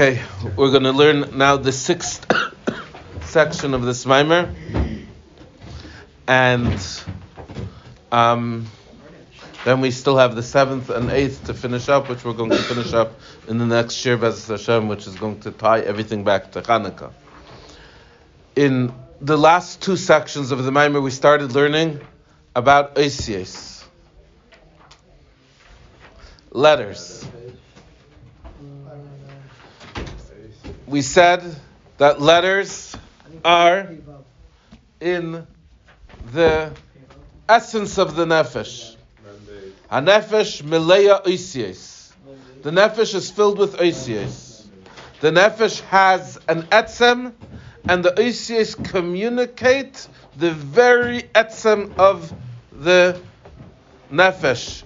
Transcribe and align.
Okay, 0.00 0.22
we're 0.54 0.70
going 0.70 0.84
to 0.84 0.92
learn 0.92 1.36
now 1.38 1.56
the 1.56 1.72
sixth 1.72 2.24
section 3.22 3.74
of 3.74 3.82
this 3.82 4.06
mimer, 4.06 4.54
and 6.28 7.02
um, 8.12 8.66
then 9.64 9.80
we 9.80 9.90
still 9.90 10.16
have 10.16 10.36
the 10.36 10.42
seventh 10.44 10.88
and 10.88 11.10
eighth 11.10 11.46
to 11.46 11.52
finish 11.52 11.88
up, 11.88 12.08
which 12.08 12.24
we're 12.24 12.32
going 12.32 12.50
to 12.50 12.62
finish 12.62 12.92
up 12.92 13.18
in 13.48 13.58
the 13.58 13.66
next 13.66 14.06
year, 14.06 14.16
Bez 14.16 14.46
Hashem, 14.46 14.86
which 14.86 15.08
is 15.08 15.16
going 15.16 15.40
to 15.40 15.50
tie 15.50 15.80
everything 15.80 16.22
back 16.22 16.52
to 16.52 16.62
Hanukkah. 16.62 17.10
In 18.54 18.94
the 19.20 19.36
last 19.36 19.82
two 19.82 19.96
sections 19.96 20.52
of 20.52 20.62
the 20.62 20.70
mimer, 20.70 21.00
we 21.00 21.10
started 21.10 21.56
learning 21.56 21.98
about 22.54 22.94
Oisies, 22.94 23.82
letters. 26.52 27.26
We 30.88 31.02
said 31.02 31.42
that 31.98 32.20
letters 32.20 32.96
are 33.44 33.90
in 35.00 35.46
the 36.32 36.72
essence 37.48 37.98
of 37.98 38.16
the 38.16 38.24
nefesh. 38.24 38.96
Hanefesh 39.92 40.62
mileya. 40.62 41.22
The 42.62 42.70
nefesh 42.70 43.14
is 43.14 43.30
filled 43.30 43.58
with 43.58 43.76
oisies. 43.76 44.66
The 45.20 45.30
nefesh 45.30 45.80
has 45.82 46.38
an 46.48 46.62
etzem, 46.64 47.32
and 47.86 48.04
the 48.04 48.12
oisies 48.12 48.82
communicate 48.90 50.08
the 50.36 50.52
very 50.52 51.22
etzem 51.34 51.96
of 51.98 52.32
the 52.72 53.20
nefesh. 54.10 54.84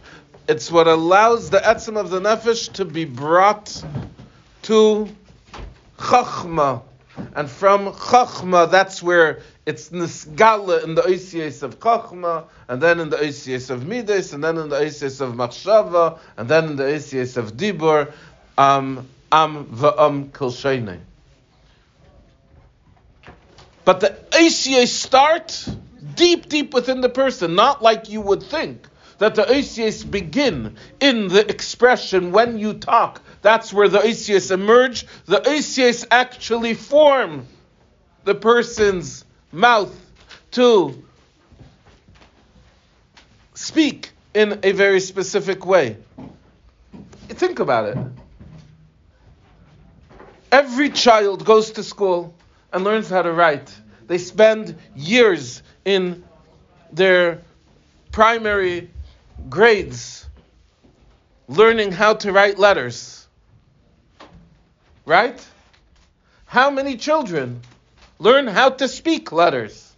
It's 0.49 0.71
what 0.71 0.89
allows 0.89 1.51
the 1.51 1.59
etzem 1.59 1.97
of 1.97 2.11
the 2.11 2.21
nefesh 2.21 2.73
to 2.73 2.85
be 2.85 3.05
brought 3.05 3.85
to 4.63 5.09
Chachma. 6.03 6.83
And 7.35 7.49
from 7.49 7.93
Chachma, 7.93 8.71
that's 8.71 9.03
where 9.03 9.43
it's 9.67 9.91
Nisgala 9.91 10.83
in 10.83 10.95
the 10.95 11.03
Oisies 11.03 11.63
of 11.63 11.79
Chachma, 11.79 12.45
and 12.69 12.83
then 12.83 12.99
in 13.01 13.11
the 13.11 13.19
Oisies 13.19 13.71
of 13.71 13.87
Midas, 13.87 14.33
and 14.33 14.43
then 14.43 14.59
in 14.59 14.69
the 14.69 14.77
Oisies 14.77 15.21
of 15.21 15.35
Machshava, 15.35 16.19
and 16.37 16.49
then 16.49 16.71
in 16.71 16.77
the 16.77 16.85
Oisies 16.85 17.37
of 17.37 17.57
Dibur, 17.57 18.13
um, 18.59 19.09
Am 19.31 19.67
Va'am 19.67 20.31
Kilshene. 20.31 20.99
But 23.85 24.01
the 24.01 24.17
Oisies 24.33 24.89
start 24.89 25.69
deep, 26.17 26.49
deep 26.49 26.75
within 26.75 27.01
the 27.01 27.09
person, 27.09 27.55
not 27.55 27.83
like 27.83 28.09
you 28.09 28.21
would 28.21 28.43
think 28.43 28.87
that 29.19 29.37
the 29.37 29.45
Oisies 29.45 30.09
begin 30.09 30.77
in 30.99 31.29
the 31.29 31.49
expression 31.49 32.33
when 32.33 32.59
you 32.59 32.75
talk, 32.75 33.23
that's 33.43 33.73
where 33.73 33.89
the 33.89 33.99
Oisius 33.99 34.51
emerge. 34.51 35.07
The 35.27 35.41
Oisius 35.41 36.07
actually 36.11 36.75
form 36.75 37.47
the 38.25 38.35
person's 38.35 39.25
mouth 39.51 39.95
to 40.53 41.03
speak 43.55 44.11
in 44.33 44.61
a 44.63 44.73
very 44.73 45.01
specific 45.01 45.67
way. 45.67 45.97
Think 47.29 47.59
about 47.59 47.97
it. 47.97 47.99
Every 50.51 50.91
child 50.91 51.45
goes 51.45 51.73
to 51.73 51.83
school 51.83 52.35
and 52.73 52.85
learns 52.85 53.09
how 53.09 53.23
to 53.23 53.33
write. 53.33 53.75
They 54.07 54.19
spend 54.19 54.77
years 54.95 55.63
in 55.85 56.25
their 56.93 57.41
primary 58.13 58.91
grades 59.49 60.27
learning 61.49 61.93
how 61.93 62.15
to 62.15 62.33
write 62.33 62.59
letters. 62.59 63.22
Right? 65.05 65.45
How 66.45 66.71
many 66.71 66.97
children 66.97 67.63
learn 68.19 68.47
how 68.47 68.71
to 68.71 68.89
speak 68.89 69.33
letters? 69.33 69.95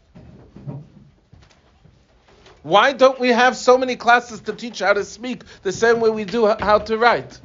Why 2.63 2.95
don't 2.95 3.21
we 3.21 3.29
have 3.29 3.57
so 3.57 3.77
many 3.77 3.97
classes 3.97 4.41
to 4.43 4.55
teach 4.55 4.79
how 4.79 4.95
to 4.95 5.05
speak 5.05 5.43
the 5.63 5.73
same 5.73 6.01
way 6.01 6.09
we 6.09 6.25
do 6.25 6.47
how 6.47 6.79
to 6.79 6.97
write? 6.97 7.39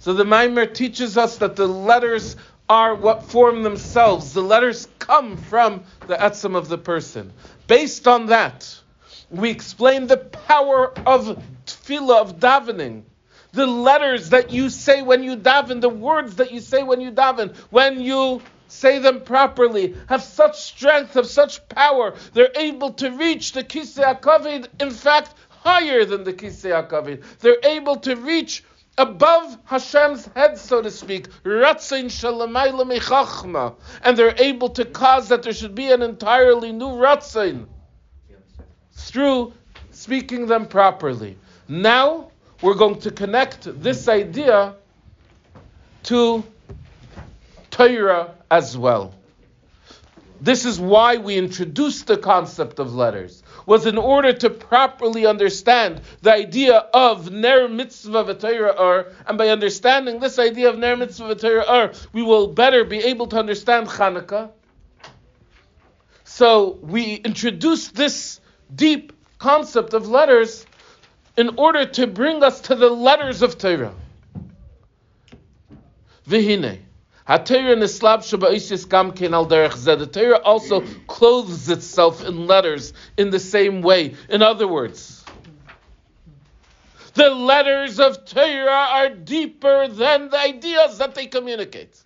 So 0.00 0.14
the 0.14 0.24
Maimer 0.24 0.72
teaches 0.72 1.16
us 1.16 1.38
that 1.38 1.54
the 1.54 1.66
letters 1.66 2.36
are 2.68 2.94
what 2.94 3.22
form 3.24 3.62
themselves. 3.62 4.32
The 4.32 4.42
letters 4.42 4.88
come 4.98 5.36
from 5.36 5.84
the 6.08 6.16
etzem 6.16 6.56
of 6.56 6.68
the 6.68 6.78
person. 6.78 7.32
Based 7.68 8.08
on 8.08 8.26
that, 8.26 8.80
we 9.30 9.50
explain 9.50 10.08
the 10.08 10.16
power 10.16 10.92
of 11.06 11.40
tefillah, 11.66 12.20
of 12.20 12.40
davening 12.40 13.02
the 13.56 13.66
letters 13.66 14.30
that 14.30 14.52
you 14.52 14.68
say 14.68 15.02
when 15.02 15.24
you 15.24 15.36
daven, 15.36 15.80
the 15.80 15.88
words 15.88 16.36
that 16.36 16.52
you 16.52 16.60
say 16.60 16.82
when 16.82 17.00
you 17.00 17.10
daven, 17.10 17.56
when 17.70 18.00
you 18.00 18.42
say 18.68 18.98
them 18.98 19.22
properly, 19.22 19.96
have 20.08 20.22
such 20.22 20.60
strength, 20.60 21.14
have 21.14 21.26
such 21.26 21.66
power. 21.68 22.14
They're 22.34 22.52
able 22.54 22.92
to 22.94 23.10
reach 23.10 23.52
the 23.52 23.64
Kisei 23.64 24.04
HaKavod, 24.04 24.68
in 24.80 24.90
fact, 24.90 25.34
higher 25.48 26.04
than 26.04 26.24
the 26.24 26.34
Kisei 26.34 26.70
HaKavod. 26.70 27.22
They're 27.40 27.58
able 27.64 27.96
to 27.96 28.14
reach 28.14 28.62
above 28.98 29.56
Hashem's 29.64 30.28
head, 30.36 30.58
so 30.58 30.82
to 30.82 30.90
speak, 30.90 31.28
Ratzin 31.42 32.06
Shalamayla 32.06 33.76
and 34.02 34.18
they're 34.18 34.34
able 34.38 34.68
to 34.70 34.84
cause 34.84 35.28
that 35.28 35.42
there 35.42 35.54
should 35.54 35.74
be 35.74 35.90
an 35.90 36.02
entirely 36.02 36.72
new 36.72 36.88
Ratzin 36.88 37.66
through 38.92 39.54
speaking 39.92 40.46
them 40.46 40.66
properly. 40.66 41.38
Now, 41.68 42.30
we're 42.62 42.74
going 42.74 43.00
to 43.00 43.10
connect 43.10 43.64
this 43.82 44.08
idea 44.08 44.74
to 46.04 46.44
Torah 47.70 48.34
as 48.50 48.76
well. 48.76 49.14
This 50.40 50.64
is 50.66 50.78
why 50.78 51.16
we 51.16 51.36
introduced 51.36 52.06
the 52.06 52.18
concept 52.18 52.78
of 52.78 52.94
letters, 52.94 53.42
was 53.64 53.86
in 53.86 53.96
order 53.96 54.32
to 54.34 54.50
properly 54.50 55.24
understand 55.26 56.02
the 56.20 56.32
idea 56.32 56.76
of 56.76 57.30
Ner 57.30 57.68
Mitzvah 57.68 58.24
V'Torah 58.24 58.78
Ur, 58.78 59.12
and 59.26 59.38
by 59.38 59.48
understanding 59.48 60.20
this 60.20 60.38
idea 60.38 60.68
of 60.68 60.78
Ner 60.78 60.96
Mitzvah 60.96 61.34
V'Torah 61.34 61.68
Ur, 61.68 61.92
we 62.12 62.22
will 62.22 62.48
better 62.48 62.84
be 62.84 62.98
able 62.98 63.26
to 63.28 63.38
understand 63.38 63.88
Hanukkah. 63.88 64.50
So 66.24 66.78
we 66.82 67.14
introduced 67.14 67.94
this 67.94 68.40
deep 68.74 69.14
concept 69.38 69.94
of 69.94 70.06
letters 70.08 70.65
in 71.36 71.58
order 71.58 71.84
to 71.84 72.06
bring 72.06 72.42
us 72.42 72.60
to 72.62 72.74
the 72.74 72.88
letters 72.88 73.42
of 73.42 73.58
Torah. 73.58 73.94
Vihine. 76.26 76.80
The 77.26 77.38
Torah 80.12 80.38
also 80.38 80.80
clothes 81.08 81.68
itself 81.68 82.24
in 82.24 82.46
letters 82.46 82.92
in 83.16 83.30
the 83.30 83.40
same 83.40 83.82
way. 83.82 84.14
In 84.28 84.42
other 84.42 84.68
words, 84.68 85.24
the 87.14 87.30
letters 87.30 87.98
of 87.98 88.24
Torah 88.26 88.86
are 88.90 89.08
deeper 89.08 89.88
than 89.88 90.30
the 90.30 90.38
ideas 90.38 90.98
that 90.98 91.16
they 91.16 91.26
communicate. 91.26 92.00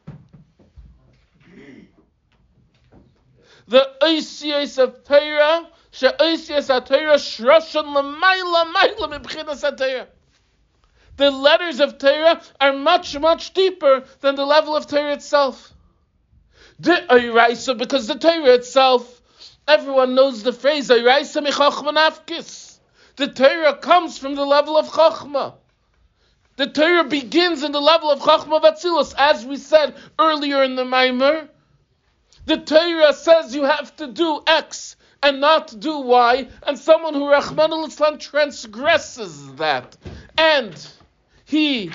The 3.68 3.88
Oisios 4.02 4.78
of 4.78 5.04
Torah 5.04 5.68
the 5.92 6.14
letters 11.18 11.80
of 11.80 11.98
Torah 11.98 12.40
are 12.60 12.72
much, 12.72 13.18
much 13.18 13.52
deeper 13.52 14.04
than 14.20 14.36
the 14.36 14.46
level 14.46 14.76
of 14.76 14.86
Torah 14.86 15.12
itself. 15.12 15.72
Because 16.80 18.06
the 18.06 18.18
Torah 18.20 18.54
itself, 18.54 19.20
everyone 19.66 20.14
knows 20.14 20.42
the 20.42 20.52
phrase 20.52 20.86
The 20.86 20.96
Torah 23.34 23.76
comes 23.76 24.18
from 24.18 24.34
the 24.36 24.46
level 24.46 24.76
of 24.76 24.88
Chachma. 24.88 25.54
The 26.56 26.68
Torah 26.68 27.04
begins 27.04 27.64
in 27.64 27.72
the 27.72 27.80
level 27.80 28.10
of 28.10 28.20
Chachma 28.20 28.62
Vatzilus, 28.62 29.14
as 29.18 29.44
we 29.44 29.56
said 29.56 29.96
earlier 30.18 30.62
in 30.62 30.76
the 30.76 30.84
Maimer. 30.84 31.48
The 32.46 32.58
Torah 32.58 33.12
says 33.12 33.54
you 33.54 33.64
have 33.64 33.94
to 33.96 34.06
do 34.06 34.42
X 34.46 34.96
and 35.22 35.40
not 35.40 35.78
do 35.78 35.98
Y, 36.00 36.48
and 36.66 36.78
someone 36.78 37.14
who 37.14 37.30
Rahman 37.30 37.72
al 37.72 37.84
Islam 37.84 38.18
transgresses 38.18 39.54
that, 39.54 39.96
and 40.38 40.74
he 41.44 41.90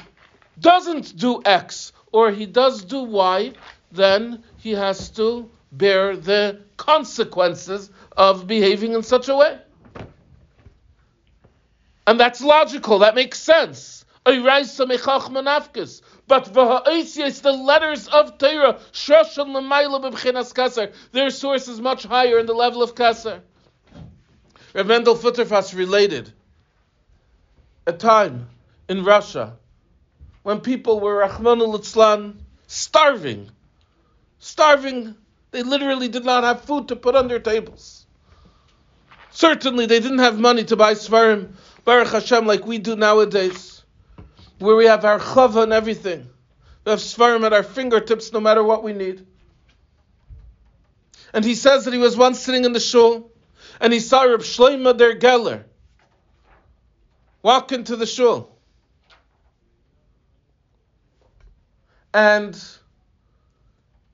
doesn't 0.59 1.17
do 1.17 1.41
X 1.45 1.91
or 2.11 2.31
he 2.31 2.45
does 2.45 2.83
do 2.83 3.03
Y, 3.03 3.53
then 3.91 4.43
he 4.57 4.71
has 4.71 5.09
to 5.11 5.49
bear 5.71 6.15
the 6.15 6.61
consequences 6.77 7.89
of 8.15 8.47
behaving 8.47 8.93
in 8.93 9.03
such 9.03 9.27
a 9.29 9.35
way. 9.35 9.59
And 12.07 12.19
that's 12.19 12.41
logical, 12.41 12.99
that 12.99 13.15
makes 13.15 13.39
sense. 13.39 13.94
But 14.25 14.33
v'ha'oisius, 16.53 17.41
the 17.43 17.51
letters 17.51 18.07
of 18.07 18.39
Torah, 18.39 18.79
shoshan 18.91 19.53
l'mayla 19.53 20.01
b'bchinas 20.01 20.51
kasar, 20.51 20.91
their 21.11 21.29
source 21.29 21.67
is 21.67 21.79
much 21.79 22.03
higher 22.03 22.39
in 22.39 22.47
the 22.47 22.53
level 22.53 22.81
of 22.81 22.95
kasar. 22.95 23.41
Rav 24.73 24.87
Mendel 24.87 25.15
Futerfas 25.15 25.75
related 25.75 26.33
a 27.85 27.93
time 27.93 28.49
in 28.89 29.03
Russia 29.03 29.57
when 30.41 30.59
people 30.59 30.99
were 30.99 31.27
Rahmanul 31.27 31.79
Islam 31.79 32.39
starving. 32.65 33.51
Starving. 34.39 35.15
They 35.51 35.61
literally 35.61 36.07
did 36.07 36.25
not 36.25 36.43
have 36.43 36.61
food 36.61 36.87
to 36.87 36.95
put 36.95 37.15
on 37.15 37.27
their 37.27 37.39
tables. 37.39 38.05
Certainly, 39.29 39.85
they 39.85 39.99
didn't 39.99 40.19
have 40.19 40.39
money 40.39 40.63
to 40.65 40.75
buy 40.75 40.93
Svarim, 40.93 41.53
Baruch 41.83 42.07
Hashem, 42.07 42.47
like 42.47 42.65
we 42.65 42.77
do 42.79 42.95
nowadays, 42.95 43.74
where 44.59 44.75
we 44.75 44.85
have 44.85 45.03
our 45.05 45.19
chava 45.19 45.63
and 45.63 45.73
everything. 45.73 46.27
We 46.85 46.91
have 46.91 46.99
Svarim 46.99 47.45
at 47.45 47.53
our 47.53 47.63
fingertips 47.63 48.31
no 48.31 48.39
matter 48.39 48.63
what 48.63 48.83
we 48.83 48.93
need. 48.93 49.25
And 51.33 51.43
he 51.43 51.55
says 51.55 51.85
that 51.85 51.93
he 51.93 51.99
was 51.99 52.15
once 52.15 52.39
sitting 52.39 52.63
in 52.63 52.71
the 52.71 52.79
shul, 52.79 53.31
and 53.81 53.91
he 53.91 53.99
saw 53.99 54.23
Reb 54.23 54.41
Shloima 54.41 54.97
der 54.97 55.15
Geller 55.15 55.63
walk 57.41 57.71
into 57.71 57.95
the 57.95 58.05
shul. 58.05 58.49
And 62.13 62.57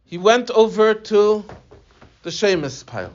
he 0.05 0.17
went 0.17 0.49
over 0.49 0.95
to 0.95 1.45
the 2.23 2.31
Shemus 2.31 2.83
pile. 2.83 3.13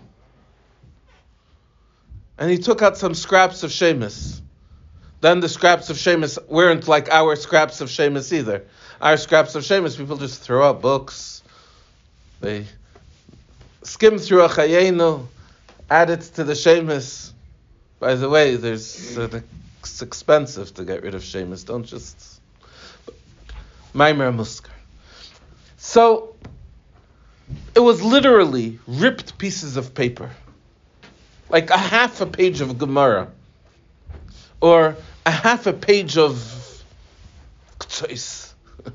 And 2.39 2.51
he 2.51 2.59
took 2.59 2.83
out 2.83 2.97
some 2.97 3.15
scraps 3.15 3.65
of 3.65 3.73
Shemus. 3.73 4.41
Then 5.27 5.41
the 5.41 5.49
scraps 5.49 5.91
of 5.91 5.99
Shemus 5.99 6.39
weren't 6.47 6.87
like 6.87 7.09
our 7.11 7.35
scraps 7.35 7.81
of 7.81 7.91
Shemus 7.91 8.33
either. 8.33 8.63
Our 9.01 9.17
scraps 9.17 9.57
of 9.57 9.65
Shemus, 9.65 9.97
people 9.97 10.19
just 10.19 10.41
throw 10.41 10.63
out 10.69 10.81
books. 10.81 11.43
They 12.41 12.67
skim 13.83 14.19
through 14.19 14.45
a 14.45 14.49
Chayenu, 14.49 15.27
add 15.91 16.11
it 16.11 16.21
to 16.37 16.45
the 16.45 16.55
Shemus. 16.55 17.33
By 17.99 18.15
the 18.15 18.29
way, 18.29 18.55
there's 18.55 19.19
it's 19.19 20.01
expensive 20.01 20.73
to 20.75 20.85
get 20.85 21.03
rid 21.03 21.17
of 21.17 21.25
Shemus. 21.25 21.65
Don't 21.65 21.83
just. 21.83 22.41
Maimer 23.93 24.33
Muskar. 24.33 24.71
So 25.77 26.37
it 27.75 27.81
was 27.81 28.01
literally 28.01 28.79
ripped 28.87 29.39
pieces 29.39 29.77
of 29.77 29.93
paper, 29.93 30.31
like 31.49 31.71
a 31.71 31.77
half 31.77 32.21
a 32.21 32.27
page 32.27 32.61
of 32.61 32.79
Gemara, 32.79 33.33
or 34.61 34.97
a 35.25 35.31
half 35.31 35.67
a 35.67 35.73
page 35.73 36.17
of 36.17 36.85
Ktsois. 37.79 38.53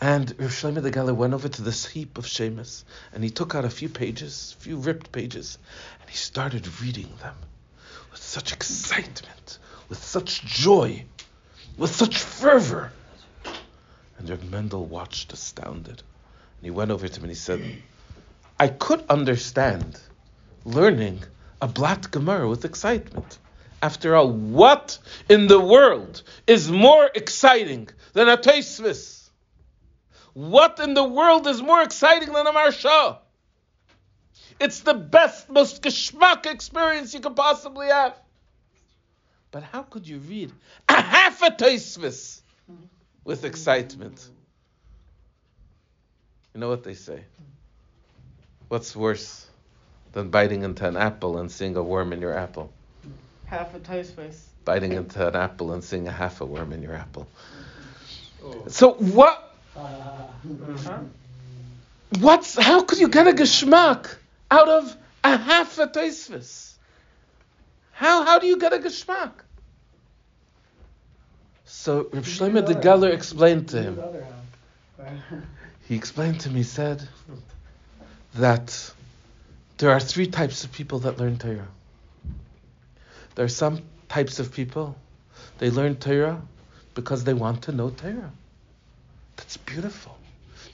and 0.00 0.34
Rav 0.38 0.50
Shlomo 0.50 0.82
the 0.82 0.90
Geller 0.90 1.14
went 1.14 1.34
over 1.34 1.48
to 1.48 1.62
this 1.62 1.86
heap 1.86 2.18
of 2.18 2.26
Shemus, 2.26 2.84
and 3.12 3.22
he 3.22 3.30
took 3.30 3.54
out 3.54 3.64
a 3.64 3.70
few 3.70 3.88
pages, 3.88 4.56
a 4.58 4.62
few 4.62 4.76
ripped 4.76 5.12
pages, 5.12 5.58
and 6.00 6.10
he 6.10 6.16
started 6.16 6.80
reading 6.80 7.10
them 7.20 7.36
with 8.10 8.22
such 8.22 8.52
excitement, 8.52 9.58
with 9.88 10.02
such 10.02 10.44
joy, 10.44 11.04
with 11.76 11.94
such 11.94 12.18
fervor. 12.18 12.92
And 14.18 14.30
Reb 14.30 14.44
Mendel 14.44 14.86
watched 14.86 15.32
astounded. 15.32 16.02
And 16.58 16.64
he 16.64 16.70
went 16.70 16.90
over 16.90 17.06
to 17.06 17.14
him 17.14 17.24
and 17.24 17.30
he 17.30 17.36
said, 17.36 17.60
I 18.58 18.68
could 18.68 19.04
understand 19.10 20.00
learning 20.64 21.22
a 21.60 21.68
Blat 21.68 22.10
Gemara 22.10 22.48
with 22.48 22.64
excitement. 22.64 23.38
After 23.82 24.16
all, 24.16 24.30
what 24.30 24.98
in 25.28 25.46
the 25.46 25.60
world 25.60 26.22
is 26.46 26.70
more 26.70 27.10
exciting 27.14 27.88
than 28.12 28.28
a 28.28 28.36
Tosfos? 28.36 29.28
What 30.32 30.80
in 30.80 30.94
the 30.94 31.04
world 31.04 31.46
is 31.46 31.62
more 31.62 31.82
exciting 31.82 32.32
than 32.32 32.46
a 32.46 32.52
Maharsha? 32.52 33.18
It's 34.58 34.80
the 34.80 34.94
best, 34.94 35.50
most 35.50 35.82
geschmack 35.82 36.46
experience 36.46 37.12
you 37.14 37.20
could 37.20 37.36
possibly 37.36 37.88
have. 37.88 38.18
But 39.50 39.62
how 39.62 39.82
could 39.82 40.08
you 40.08 40.18
read 40.18 40.52
a 40.88 41.00
half 41.00 41.42
a 41.42 41.50
Tosfos 41.50 42.40
with 43.26 43.44
excitement. 43.44 44.30
You 46.54 46.60
know 46.60 46.68
what 46.68 46.84
they 46.84 46.94
say? 46.94 47.24
What's 48.68 48.96
worse 48.96 49.45
than 50.16 50.30
biting 50.30 50.62
into 50.62 50.88
an 50.88 50.96
apple 50.96 51.36
and 51.36 51.52
seeing 51.52 51.76
a 51.76 51.82
worm 51.82 52.10
in 52.10 52.22
your 52.22 52.32
apple? 52.32 52.72
Half 53.44 53.74
a 53.74 53.80
Tosfos. 53.80 54.38
Biting 54.64 54.92
into 54.92 55.28
an 55.28 55.36
apple 55.36 55.72
and 55.72 55.84
seeing 55.84 56.08
a 56.08 56.10
half 56.10 56.40
a 56.40 56.46
worm 56.46 56.72
in 56.72 56.82
your 56.82 56.94
apple. 56.94 57.28
Oh. 58.42 58.64
So 58.68 58.94
what? 58.94 59.54
Uh-huh. 59.76 61.00
What's 62.18 62.56
how 62.56 62.82
could 62.84 62.98
you 62.98 63.08
get 63.08 63.26
a 63.26 63.32
geschmack 63.32 64.16
out 64.50 64.68
of 64.68 64.96
a 65.22 65.36
half 65.36 65.78
a 65.78 65.86
Tosfos? 65.86 66.72
How 67.92 68.24
how 68.24 68.38
do 68.38 68.46
you 68.46 68.58
get 68.58 68.72
a 68.72 68.78
geschmack? 68.78 69.32
So 71.66 72.08
Reb 72.10 72.24
Shlomo 72.24 72.66
the 72.66 72.74
Geller 72.74 73.12
explained 73.12 73.68
to 73.68 73.82
him. 73.82 74.00
He 75.88 75.94
explained 75.94 76.40
to 76.40 76.50
me, 76.50 76.62
said 76.62 77.06
that 78.36 78.95
there 79.78 79.90
are 79.90 80.00
three 80.00 80.26
types 80.26 80.64
of 80.64 80.72
people 80.72 81.00
that 81.00 81.18
learn 81.18 81.38
Torah. 81.38 81.68
There 83.34 83.44
are 83.44 83.48
some 83.48 83.82
types 84.08 84.38
of 84.38 84.52
people, 84.52 84.96
they 85.58 85.70
learn 85.70 85.96
Torah 85.96 86.40
because 86.94 87.24
they 87.24 87.34
want 87.34 87.62
to 87.62 87.72
know 87.72 87.90
Torah. 87.90 88.32
That's 89.36 89.56
beautiful. 89.58 90.16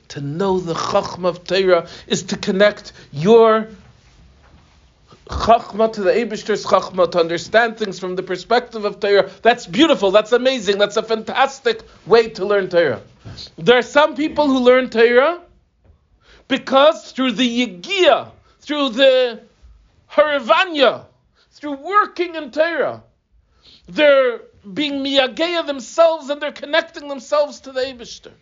To 0.09 0.21
know 0.21 0.61
the 0.61 0.75
Chachma 0.75 1.29
of 1.29 1.45
Torah 1.45 1.89
is 2.07 2.25
to 2.25 2.37
connect 2.37 2.93
your 3.13 3.69
chachma 5.27 5.93
to 5.93 6.03
the 6.03 6.11
Abishter's 6.11 6.65
chachma 6.65 7.11
to 7.11 7.21
understand 7.21 7.79
things 7.79 7.99
from 7.99 8.17
the 8.17 8.23
perspective 8.23 8.85
of 8.85 9.01
Torah. 9.01 9.31
That's 9.43 9.67
beautiful. 9.67 10.11
That's 10.11 10.33
amazing. 10.33 10.79
That's 10.79 10.97
a 10.97 11.03
fantastic 11.03 11.83
way 12.07 12.29
to 12.31 12.45
learn 12.45 12.69
Torah. 12.69 13.01
There 13.57 13.79
are 13.79 13.83
some 13.83 14.15
people 14.15 14.47
who 14.47 14.59
learn 14.61 14.91
Torah 14.91 15.41
because 16.49 17.13
through 17.13 17.33
the 17.33 17.49
yigia, 17.49 18.31
through 18.62 18.91
the 18.91 19.41
Harivanya, 20.11 21.05
through 21.50 21.76
working 21.76 22.37
in 22.37 22.50
Torah, 22.50 23.03
they're 23.88 24.41
being 24.73 25.05
miyageya 25.05 25.67
themselves 25.67 26.31
and 26.31 26.41
they're 26.41 26.53
connecting 26.53 27.09
themselves 27.09 27.61
to 27.61 27.73
the 27.73 27.81
Abishter. 27.81 28.32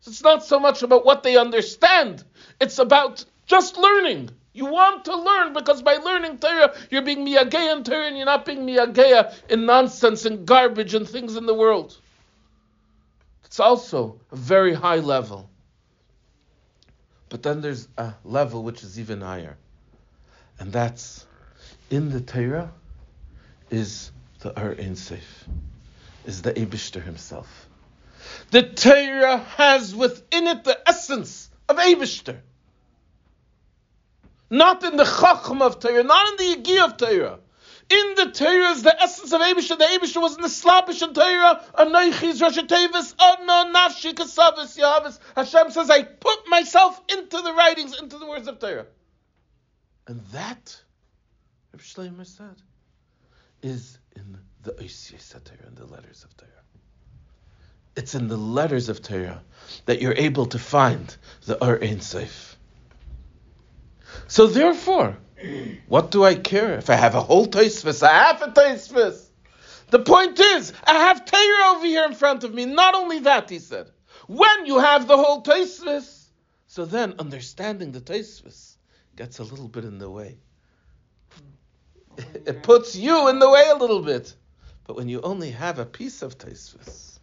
So 0.00 0.10
it's 0.10 0.22
not 0.22 0.44
so 0.44 0.58
much 0.58 0.82
about 0.82 1.06
what 1.06 1.22
they 1.22 1.36
understand; 1.36 2.24
it's 2.60 2.78
about 2.78 3.24
just 3.46 3.78
learning. 3.78 4.30
You 4.52 4.66
want 4.66 5.04
to 5.06 5.16
learn 5.16 5.52
because 5.52 5.82
by 5.82 5.96
learning 5.96 6.38
Torah, 6.38 6.74
you're 6.90 7.02
being 7.02 7.24
miyageya 7.26 7.76
in 7.76 7.84
Torah 7.84 8.06
and 8.06 8.16
you're 8.16 8.26
not 8.26 8.44
being 8.44 8.66
miyageya 8.66 9.32
in 9.48 9.66
nonsense 9.66 10.24
and 10.26 10.46
garbage 10.46 10.94
and 10.94 11.08
things 11.08 11.36
in 11.36 11.46
the 11.46 11.54
world. 11.54 11.98
It's 13.44 13.60
also 13.60 14.20
a 14.30 14.36
very 14.36 14.74
high 14.74 14.98
level. 14.98 15.48
But 17.34 17.42
then 17.42 17.62
there's 17.62 17.88
a 17.98 18.14
level 18.22 18.62
which 18.62 18.84
is 18.84 19.00
even 19.00 19.20
higher. 19.20 19.56
And 20.60 20.72
that's 20.72 21.26
in 21.90 22.10
the 22.10 22.20
Torah 22.20 22.70
is 23.70 24.12
the 24.38 24.56
Ur 24.56 24.76
Safe, 24.94 25.44
is 26.24 26.42
the 26.42 26.52
Abishter 26.52 27.02
himself. 27.02 27.68
The 28.52 28.62
Torah 28.62 29.38
has 29.38 29.96
within 29.96 30.46
it 30.46 30.62
the 30.62 30.78
essence 30.88 31.50
of 31.68 31.76
Abishter. 31.78 32.38
Not 34.48 34.84
in 34.84 34.96
the 34.96 35.02
Chacham 35.02 35.60
of 35.60 35.80
Torah, 35.80 36.04
not 36.04 36.28
in 36.28 36.36
the 36.36 36.62
Yigi 36.62 36.84
of 36.84 36.96
Torah. 36.96 37.40
In 37.90 38.14
the 38.14 38.30
Torah 38.30 38.70
is 38.70 38.82
the 38.82 39.02
essence 39.02 39.32
of 39.32 39.40
Abisha. 39.40 39.76
The 39.76 39.84
Abisha 39.84 40.20
was 40.20 40.36
in 40.36 40.42
the 40.42 40.48
Slapish 40.48 41.02
in 41.02 41.12
Torah. 41.12 41.62
Anoichis 41.78 42.40
Rashatevis, 42.40 43.14
Ono 43.20 43.72
Nafshi 43.72 44.14
Kasavis. 44.14 45.18
Hashem 45.36 45.70
says, 45.70 45.90
I 45.90 46.02
put 46.02 46.48
myself 46.48 47.00
into 47.10 47.40
the 47.42 47.52
writings, 47.52 47.98
into 47.98 48.18
the 48.18 48.26
words 48.26 48.48
of 48.48 48.58
Torah. 48.58 48.86
And 50.06 50.20
that, 50.32 50.80
Reb 51.72 51.82
Shlomo 51.82 52.26
said, 52.26 52.56
is 53.62 53.98
in 54.16 54.38
the 54.62 54.72
Oisiyas 54.72 55.30
Torah, 55.44 55.68
in 55.68 55.74
the 55.74 55.86
letters 55.86 56.24
of 56.24 56.36
Torah. 56.36 56.50
It's 57.96 58.14
in 58.14 58.28
the 58.28 58.36
letters 58.36 58.88
of 58.88 59.02
Torah 59.02 59.42
that 59.86 60.00
you're 60.00 60.14
able 60.14 60.46
to 60.46 60.58
find 60.58 61.14
the 61.46 61.62
Ur 61.62 61.78
Ein 61.82 62.00
Sof. 62.00 62.56
So 64.26 64.46
therefore, 64.46 65.16
what 65.88 66.10
do 66.10 66.24
I 66.24 66.34
care 66.34 66.74
if 66.74 66.90
I 66.90 66.94
have 66.94 67.14
a 67.14 67.20
whole 67.20 67.46
Tosfos, 67.46 68.02
a 68.02 68.08
half 68.08 68.42
a 68.42 68.48
Tosfos? 68.48 69.28
The 69.90 69.98
point 69.98 70.40
is, 70.40 70.72
I 70.84 70.94
have 70.94 71.24
Torah 71.24 71.76
over 71.76 71.86
here 71.86 72.04
in 72.04 72.14
front 72.14 72.44
of 72.44 72.54
me. 72.54 72.64
Not 72.64 72.94
only 72.94 73.20
that, 73.20 73.50
he 73.50 73.58
said, 73.58 73.90
when 74.26 74.66
you 74.66 74.78
have 74.78 75.06
the 75.06 75.16
whole 75.16 75.42
Tosfos, 75.42 76.24
so 76.66 76.84
then 76.84 77.14
understanding 77.18 77.92
the 77.92 78.00
Tosfos 78.00 78.76
gets 79.16 79.38
a 79.38 79.44
little 79.44 79.68
bit 79.68 79.84
in 79.84 79.98
the 79.98 80.10
way. 80.10 80.38
It 82.46 82.62
puts 82.62 82.94
you 82.94 83.28
in 83.28 83.38
the 83.38 83.50
way 83.50 83.68
a 83.70 83.76
little 83.76 84.02
bit. 84.02 84.34
But 84.86 84.96
when 84.96 85.08
you 85.08 85.20
only 85.22 85.50
have 85.50 85.78
a 85.78 85.86
piece 85.86 86.22
of 86.22 86.36
Tosfos, 86.38 87.18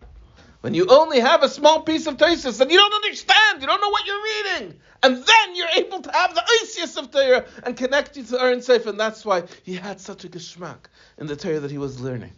when 0.62 0.74
you 0.76 0.88
only 0.90 1.20
have 1.20 1.44
a 1.44 1.50
small 1.50 1.82
piece 1.82 2.08
of 2.08 2.18
Tosfos 2.18 2.62
and 2.62 2.72
you 2.72 2.78
don't 2.78 2.94
understand, 2.94 3.62
you 3.62 3.68
don't 3.68 3.82
know 3.82 3.90
what 3.90 4.06
you're 4.06 4.24
reading, 4.24 4.80
and 5.04 5.18
then 5.18 5.56
you're 5.56 5.70
able 5.76 6.02
to 6.02 6.12
have 6.12 6.36
the 6.36 6.42
Oisius 6.42 6.98
of 6.98 7.12
Torah 7.12 7.46
and 7.64 7.76
connect 7.76 8.16
you 8.16 8.24
to 8.24 8.44
Ur 8.44 8.52
Ein 8.52 8.62
Sof, 8.62 8.86
and 8.86 9.00
that's 9.00 9.26
why 9.26 9.44
he 9.64 9.74
had 9.74 10.00
such 10.00 10.24
a 10.24 10.30
geschmack 10.30 10.78
in 11.18 11.28
the 11.28 11.36
Torah 11.36 11.60
that 11.60 11.72
he 11.72 11.80
was 11.80 12.00
learning. 12.00 12.32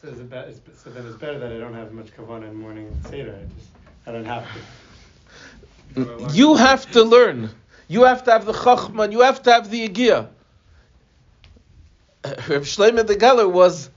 So, 0.00 0.08
is 0.08 0.20
it 0.20 0.30
be- 0.30 0.36
is- 0.36 0.60
so 0.82 0.90
then 0.90 1.06
it's 1.06 1.16
better 1.16 1.38
that 1.38 1.52
I 1.52 1.58
don't 1.58 1.74
have 1.74 1.92
much 1.92 2.14
kavanah 2.16 2.48
in 2.50 2.56
morning 2.56 2.94
seder. 3.08 3.34
I 3.40 3.44
just 3.58 3.70
I 4.06 4.12
don't 4.12 4.24
have 4.26 4.46
to. 4.52 6.34
You 6.34 6.56
have 6.56 6.90
to 6.92 7.02
learn. 7.04 7.50
You 7.88 8.04
have 8.04 8.24
to 8.24 8.32
have 8.32 8.46
the 8.46 8.52
chachma. 8.52 9.04
and 9.04 9.12
You 9.12 9.20
have 9.20 9.42
to 9.44 9.52
have 9.52 9.70
the 9.70 9.88
yigiyah. 9.88 10.28
Reb 12.24 12.62
Shlomo 12.62 13.06
the 13.06 13.16
Geller 13.16 13.50
was 13.50 13.90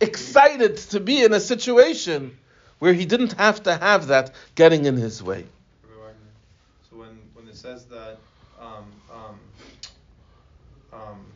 excited 0.00 0.76
to 0.76 1.00
be 1.00 1.22
in 1.22 1.32
a 1.32 1.40
situation 1.40 2.36
where 2.78 2.92
he 2.92 3.06
didn't 3.06 3.32
have 3.34 3.62
to 3.64 3.76
have 3.76 4.08
that 4.08 4.32
getting 4.54 4.84
in 4.84 4.96
his 4.96 5.22
way. 5.22 5.44
Rabbi 5.82 6.00
Wagner. 6.00 6.30
So 6.90 6.96
when, 6.96 7.18
when 7.34 7.48
it 7.48 7.56
says 7.56 7.84
that 7.86 8.18
um, 8.60 8.84
um, 9.12 9.38
um, 10.92 11.26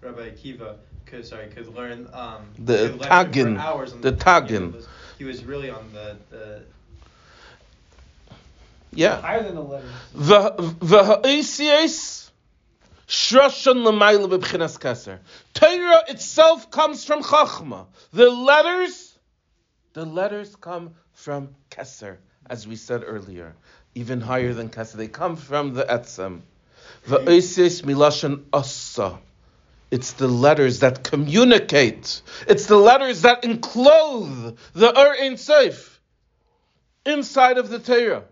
Rabbi 0.00 0.30
Akiva 0.30 0.76
could 1.06 1.26
sorry 1.26 1.48
could 1.48 1.74
learn 1.74 2.08
um, 2.12 2.48
The 2.58 2.90
could 2.90 3.00
learn 3.00 3.10
Tagin, 3.10 3.54
for 3.56 3.60
hours 3.60 3.92
on 3.92 4.00
the 4.00 4.10
He 4.10 4.16
Tagin. 4.16 4.72
was, 4.74 4.88
he 5.18 5.24
was 5.24 5.44
really 5.44 5.70
on 5.70 5.90
the, 5.92 6.16
the 6.30 6.62
Yeah. 8.92 9.20
Higher 9.20 9.42
than 9.42 9.54
the 9.54 9.62
letters. 9.62 9.90
V'ha'isies 10.16 12.17
shroshan 13.08 13.82
l'mayla 13.82 14.28
b'bchinas 14.28 14.78
keser. 14.78 15.18
Torah 15.54 16.04
itself 16.08 16.70
comes 16.70 17.04
from 17.04 17.22
chachma. 17.22 17.86
The 18.12 18.30
letters, 18.30 19.18
the 19.94 20.04
letters 20.04 20.54
come 20.54 20.94
from 21.12 21.54
keser, 21.70 22.18
as 22.48 22.68
we 22.68 22.76
said 22.76 23.02
earlier, 23.04 23.56
even 23.94 24.20
higher 24.20 24.52
than 24.52 24.68
keser. 24.68 24.96
They 24.96 25.08
come 25.08 25.36
from 25.36 25.74
the 25.74 25.84
etzem. 25.84 26.42
V'ha'isies 27.06 27.82
milashan 27.82 28.44
asa. 28.52 29.18
It's 29.90 30.12
the 30.12 30.28
letters 30.28 30.80
that 30.80 31.02
communicate. 31.02 32.20
It's 32.46 32.66
the 32.66 32.76
letters 32.76 33.22
that 33.22 33.44
enclose 33.44 34.54
the 34.74 34.98
Ur 34.98 35.16
Ein 35.18 35.38
Sof 35.38 35.98
inside 37.06 37.56
of 37.56 37.70
the 37.70 37.78
Torah. 37.78 38.24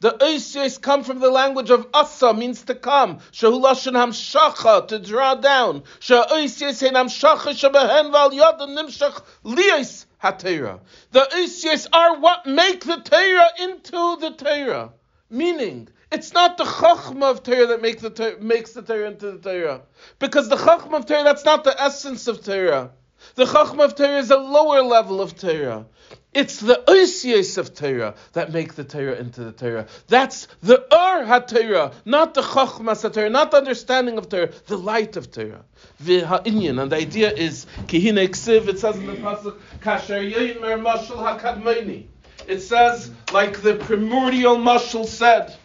The 0.00 0.12
Oisies 0.12 0.80
come 0.80 1.04
from 1.04 1.18
the 1.18 1.30
language 1.30 1.68
of 1.68 1.86
Asa, 1.92 2.32
means 2.32 2.62
to 2.62 2.74
come. 2.74 3.18
Shehulashan 3.32 3.92
hamshacha, 3.92 4.88
to 4.88 4.98
draw 4.98 5.34
down. 5.34 5.82
She'oisies 5.98 6.80
hein 6.80 6.94
hamshacha 6.94 7.52
shebehen 7.52 8.10
val 8.10 8.30
yodin 8.30 8.78
nimshach 8.78 9.22
liyos 9.44 10.06
hatera. 10.22 10.80
The 11.12 11.20
Oisies 11.20 11.86
are 11.92 12.18
what 12.18 12.46
make 12.46 12.82
the 12.82 12.96
Torah 12.96 13.50
into 13.58 14.16
the 14.20 14.30
Torah. 14.38 14.92
Meaning, 15.28 15.90
it's 16.10 16.32
not 16.32 16.56
the 16.56 16.64
Chachma 16.64 17.30
of 17.30 17.42
Torah 17.42 17.66
that 17.66 17.82
make 17.82 18.00
the 18.00 18.38
makes 18.40 18.72
the 18.72 18.80
Torah 18.80 19.06
into 19.06 19.32
the 19.32 19.38
Torah. 19.38 19.82
Because 20.18 20.48
the 20.48 20.56
Chachma 20.56 20.94
of 20.94 21.06
Torah, 21.06 21.24
that's 21.24 21.44
not 21.44 21.62
the 21.62 21.78
essence 21.78 22.26
of 22.26 22.42
Torah. 22.42 22.90
The 23.34 23.44
Chachma 23.44 23.84
of 23.84 23.94
Torah 23.94 24.18
is 24.18 24.30
a 24.30 24.36
lower 24.36 24.82
level 24.82 25.20
of 25.20 25.36
Torah. 25.36 25.86
It's 26.32 26.60
the 26.60 26.82
Oisies 26.86 27.58
of 27.58 27.74
Torah 27.74 28.14
that 28.34 28.52
make 28.52 28.74
the 28.74 28.84
Torah 28.84 29.14
into 29.14 29.42
the 29.42 29.52
Torah. 29.52 29.86
That's 30.06 30.46
the 30.62 30.78
Ur 30.80 31.24
HaTorah, 31.24 31.92
not 32.04 32.34
the 32.34 32.42
Chachmas 32.42 33.08
HaTorah, 33.08 33.32
not 33.32 33.50
the 33.50 33.56
understanding 33.56 34.16
of 34.16 34.28
Torah, 34.28 34.50
the 34.66 34.78
light 34.78 35.16
of 35.16 35.32
Torah. 35.32 35.64
V'ha'inyan, 36.02 36.80
and 36.80 36.92
the 36.92 36.96
idea 36.96 37.32
is, 37.32 37.66
Kihine 37.86 38.28
Ksiv, 38.28 38.68
it 38.68 38.78
says 38.78 38.96
in 38.96 39.06
the 39.06 39.14
Pasuk, 39.14 39.58
Kasher 39.80 40.32
Yomer 40.32 40.80
Mashal 40.80 41.40
HaKadmoni. 41.40 42.06
It 42.46 42.60
says, 42.60 43.10
like 43.32 43.60
the 43.62 43.74
primordial 43.74 44.56
Mashal 44.56 45.06
said, 45.06 45.56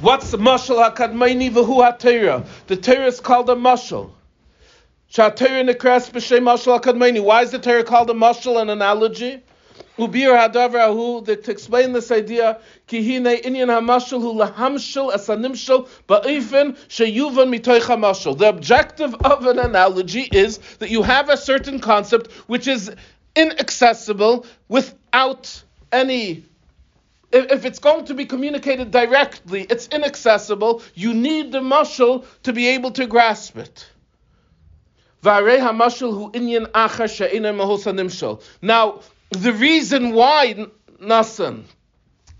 What's 0.00 0.30
the 0.30 0.38
Mashal 0.38 0.94
HaKadmoni 0.94 1.50
v'hu 1.50 1.98
HaTorah? 1.98 2.46
The 2.66 2.76
Torah 2.76 3.06
is 3.06 3.18
called 3.18 3.50
a 3.50 3.54
Mashal. 3.54 4.12
Mashal 5.12 6.80
akadmeni. 6.80 7.22
Why 7.22 7.42
is 7.42 7.50
the 7.50 7.58
Torah 7.58 7.84
called 7.84 8.10
a 8.10 8.14
mashal, 8.14 8.60
an 8.60 8.70
analogy? 8.70 9.42
Ubir 9.98 10.36
hadavar 10.36 10.90
ahu, 10.90 11.22
that 11.22 11.44
to 11.44 11.50
explain 11.50 11.92
this 11.92 12.10
idea, 12.10 12.58
inyan 12.88 13.68
ba'ifin. 16.06 16.76
The 18.38 18.48
objective 18.48 19.14
of 19.14 19.46
an 19.46 19.58
analogy 19.58 20.28
is 20.32 20.58
that 20.78 20.90
you 20.90 21.02
have 21.02 21.30
a 21.30 21.36
certain 21.36 21.80
concept 21.80 22.30
which 22.46 22.68
is 22.68 22.92
inaccessible 23.34 24.44
without 24.68 25.62
any 25.92 26.44
if 27.32 27.64
it's 27.64 27.78
going 27.80 28.04
to 28.06 28.14
be 28.14 28.24
communicated 28.24 28.90
directly, 28.90 29.62
it's 29.62 29.88
inaccessible. 29.88 30.82
You 30.94 31.12
need 31.12 31.52
the 31.52 31.60
mushal 31.60 32.24
to 32.44 32.52
be 32.52 32.68
able 32.68 32.92
to 32.92 33.06
grasp 33.06 33.58
it. 33.58 33.86
V'arei 33.86 33.94
hamashal 33.94 33.94
hu 33.94 33.94
inyan 33.96 35.05
achar 35.05 35.05
she'ena 35.05 35.05
mahos 35.05 35.05
hanimshal. 35.05 35.05
Now, 35.22 35.40
the 39.30 39.52
reason 39.52 40.12
why, 40.12 40.66
Nasan, 41.00 41.64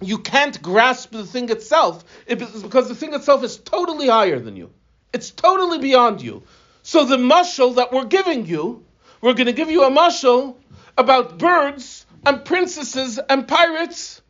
you 0.01 0.19
can't 0.19 0.63
grasp 0.63 1.13
the 1.13 1.25
thing 1.25 1.51
itself 1.51 2.05
is 2.27 2.63
because 2.63 2.89
the 2.89 2.95
thing 2.95 3.15
itself 3.15 3.43
is 3.43 3.57
totally 3.57 4.09
higher 4.09 4.39
than 4.39 4.57
you. 4.57 4.71
It's 5.13 5.31
totally 5.31 5.79
beyond 5.79 6.23
you. 6.23 6.43
So 6.83 7.05
the 7.05 7.17
mushal 7.17 7.77
that 7.77 7.93
we're 7.93 8.05
giving 8.05 8.47
you, 8.47 8.85
we're 9.21 9.35
going 9.35 9.47
to 9.47 9.53
give 9.53 9.71
you 9.71 9.85
a 9.85 9.91
mushal 9.91 10.57
about 10.99 11.39
birds 11.39 12.07
and 12.25 12.45
princesses 12.45 13.19
and 13.19 13.49
pirates, 13.49 14.21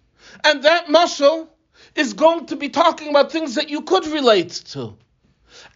and 0.45 0.63
that 0.63 0.87
mushal 0.87 1.49
is 1.95 2.13
going 2.13 2.47
to 2.47 2.57
be 2.57 2.69
talking 2.69 3.09
about 3.09 3.33
things 3.33 3.57
that 3.57 3.69
you 3.69 3.83
could 3.83 4.07
relate 4.07 4.51
to. 4.51 4.97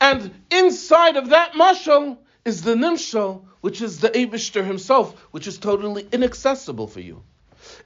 And 0.00 0.30
inside 0.50 1.16
of 1.16 1.30
that 1.30 1.52
mushal 1.52 2.18
is 2.44 2.62
the 2.62 2.74
nimshal, 2.74 3.44
which 3.60 3.80
is 3.82 4.00
the 4.00 4.08
Abishter 4.10 4.64
himself, 4.64 5.18
which 5.30 5.46
is 5.46 5.58
totally 5.58 6.06
inaccessible 6.12 6.86
for 6.86 7.00
you. 7.00 7.22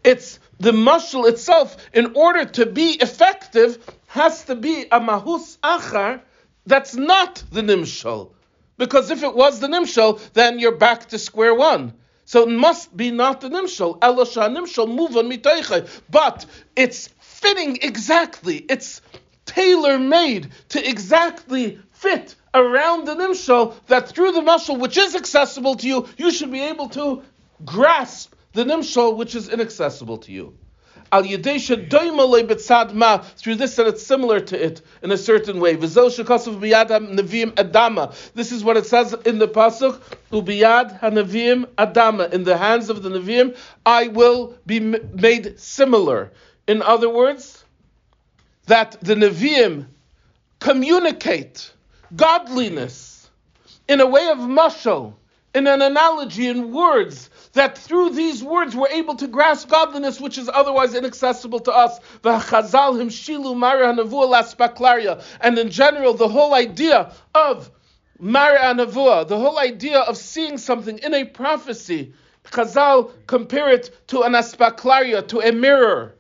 It's 0.03 0.39
the 0.59 0.73
mushal 0.73 1.29
itself, 1.29 1.77
in 1.93 2.15
order 2.15 2.45
to 2.45 2.67
be 2.67 2.91
effective, 2.93 3.79
has 4.07 4.45
to 4.45 4.55
be 4.55 4.83
a 4.83 5.01
mahus 5.01 5.59
achar 5.59 6.21
that's 6.67 6.95
not 6.95 7.43
the 7.51 7.63
nimshal. 7.63 8.31
Because 8.77 9.11
if 9.11 9.23
it 9.23 9.35
was 9.35 9.61
the 9.61 9.67
nimshal, 9.67 10.21
then 10.33 10.59
you're 10.59 10.77
back 10.77 11.09
to 11.09 11.19
square 11.19 11.55
one. 11.55 11.95
So 12.25 12.45
it 12.45 12.53
must 12.53 12.97
be 12.97 13.11
not 13.11 13.41
the 13.41 13.49
nimshal. 13.49 13.99
Elisha 14.03 14.41
nimshal 14.41 14.89
on 14.89 15.31
mitaychay. 15.31 15.89
But 16.11 16.47
it's 16.75 17.09
fitting 17.21 17.79
exactly. 17.83 18.65
It's 18.69 19.03
tailor 19.45 19.99
made 19.99 20.51
to 20.71 20.89
exactly 20.89 21.79
fit 21.93 22.35
around 22.55 23.07
the 23.07 23.15
nimshal 23.15 23.75
that 23.87 24.09
through 24.09 24.33
the 24.33 24.41
mushal 24.41 24.79
which 24.79 24.97
is 24.97 25.15
accessible 25.15 25.75
to 25.77 25.87
you, 25.87 26.09
you 26.17 26.31
should 26.31 26.53
be 26.53 26.63
able 26.63 26.89
to 26.91 27.23
grasp 27.65 28.35
the 28.53 28.65
nimshal 28.65 29.17
which 29.17 29.35
is 29.35 29.49
inaccessible 29.49 30.19
to 30.19 30.33
you. 30.33 30.57
Al 31.13 31.23
yedesha 31.23 31.89
doimale 31.89 33.37
through 33.37 33.55
this 33.55 33.77
that 33.77 33.87
it's 33.87 34.05
similar 34.05 34.41
to 34.41 34.65
it 34.65 34.81
in 35.03 35.13
a 35.13 35.17
certain 35.17 35.61
way. 35.61 35.77
Adama. 35.77 38.33
This 38.35 38.51
is 38.51 38.65
what 38.65 38.77
it 38.77 38.87
says 38.87 39.15
in 39.25 39.39
the 39.39 39.47
pasuk. 39.47 40.01
Ubiyad 40.33 41.01
hanavim 41.01 41.67
adama. 41.77 42.33
In 42.33 42.45
the 42.45 42.57
hands 42.57 42.91
of 42.91 43.03
the 43.03 43.11
neviim, 43.11 43.57
I 43.87 44.09
will 44.09 44.57
be 44.67 44.81
made 44.81 45.61
similar. 45.61 46.33
In 46.67 46.83
other 46.83 47.09
words, 47.09 47.65
that 48.67 48.97
the 49.01 49.15
neviim 49.15 49.87
communicate 50.59 51.71
godliness 52.17 53.31
in 53.89 54.01
a 54.01 54.07
way 54.07 54.29
of 54.29 54.39
mashal, 54.39 55.15
in 55.55 55.67
an 55.67 55.83
analogy, 55.83 56.49
in 56.49 56.73
words, 56.73 57.31
that 57.53 57.79
through 57.79 58.11
these 58.11 58.43
words 58.43 58.75
we're 58.75 58.89
able 58.89 59.15
to 59.15 59.29
grasp 59.29 59.69
godliness 59.69 60.21
which 60.21 60.37
is 60.37 60.51
otherwise 60.53 60.95
inaccessible 60.95 61.61
to 61.61 61.73
us. 61.73 61.99
Hanavua 62.23 64.29
laspaklaria. 64.29 65.23
And 65.41 65.59
in 65.59 65.71
general, 65.71 66.15
the 66.15 66.29
whole 66.29 66.55
idea 66.55 67.13
of 67.35 67.71
mara 68.19 68.59
hanavua, 68.59 69.29
the 69.29 69.39
whole 69.39 69.59
idea 69.59 70.01
of 70.01 70.17
seeing 70.17 70.59
something 70.59 70.99
in 70.99 71.15
a 71.15 71.25
prophecy, 71.25 72.15
Chazal 72.45 73.13
compare 73.27 73.71
it 73.71 74.09
to 74.09 74.23
an 74.23 74.33
aspaklaria, 74.33 75.27
to 75.29 75.41
a 75.41 75.53
mirror, 75.53 76.17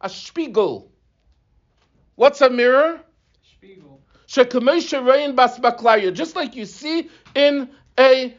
a 0.00 0.08
spiegel. 0.08 0.90
What's 2.14 2.40
a 2.40 2.50
mirror? 2.50 3.00
Just 4.28 4.52
like 6.36 6.54
you 6.54 6.66
see 6.66 7.08
in 7.34 7.68
a 7.98 8.36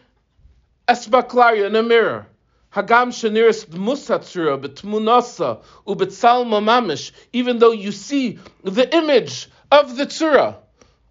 Esbaklaria, 0.87 1.65
in 1.65 1.75
a 1.75 1.83
mirror. 1.83 2.27
Hagam 2.73 3.09
Shaniris 3.09 3.65
Musatsura, 3.65 4.61
Betmunasa, 4.61 5.61
Ubetsalma 5.87 6.61
Mamish, 6.61 7.11
even 7.33 7.57
though 7.57 7.71
you 7.71 7.91
see 7.91 8.37
the 8.63 8.95
image 8.95 9.49
of 9.71 9.97
the 9.97 10.05
Tzura, 10.05 10.57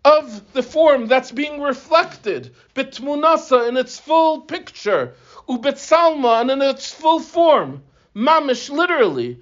of 0.04 0.52
the 0.52 0.62
form 0.62 1.08
that's 1.08 1.32
being 1.32 1.60
reflected, 1.60 2.54
Betmunasa 2.76 3.68
in 3.68 3.76
its 3.76 3.98
full 3.98 4.42
picture, 4.42 5.14
Ubetsalma 5.48 6.40
and 6.42 6.50
in 6.52 6.62
its 6.62 6.94
full 6.94 7.18
form 7.18 7.82
mamish 8.18 8.68
literally. 8.70 9.40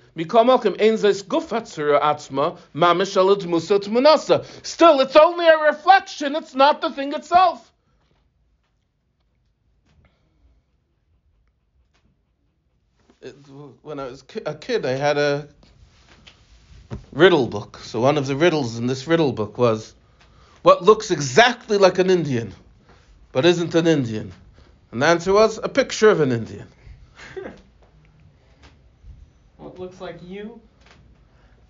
Still, 4.62 5.00
it's 5.00 5.16
only 5.16 5.46
a 5.46 5.58
reflection, 5.58 6.36
it's 6.36 6.54
not 6.54 6.80
the 6.80 6.90
thing 6.90 7.12
itself. 7.14 7.72
It, 13.22 13.34
when 13.82 13.98
I 13.98 14.04
was 14.04 14.22
a 14.44 14.54
kid, 14.54 14.84
I 14.84 14.92
had 14.92 15.16
a 15.16 15.48
riddle 17.12 17.46
book. 17.46 17.78
So, 17.78 18.00
one 18.00 18.18
of 18.18 18.26
the 18.26 18.36
riddles 18.36 18.78
in 18.78 18.86
this 18.86 19.06
riddle 19.06 19.32
book 19.32 19.58
was 19.58 19.94
what 20.62 20.82
looks 20.84 21.10
exactly 21.10 21.78
like 21.78 21.98
an 21.98 22.10
Indian 22.10 22.54
but 23.36 23.44
isn't 23.44 23.74
an 23.74 23.86
Indian? 23.86 24.32
And 24.90 25.02
the 25.02 25.06
answer 25.06 25.30
was 25.30 25.58
a 25.62 25.68
picture 25.68 26.08
of 26.08 26.22
an 26.22 26.32
Indian. 26.32 26.66
What 29.58 29.78
looks 29.78 30.00
like 30.00 30.18
you? 30.22 30.60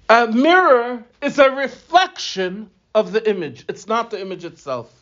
A 0.09 0.27
mirror 0.27 1.05
is 1.23 1.39
a 1.39 1.51
reflection 1.51 2.71
of 2.95 3.13
the 3.13 3.29
image. 3.29 3.65
It's 3.69 3.87
not 3.87 4.11
the 4.11 4.21
image 4.21 4.45
itself. 4.45 4.93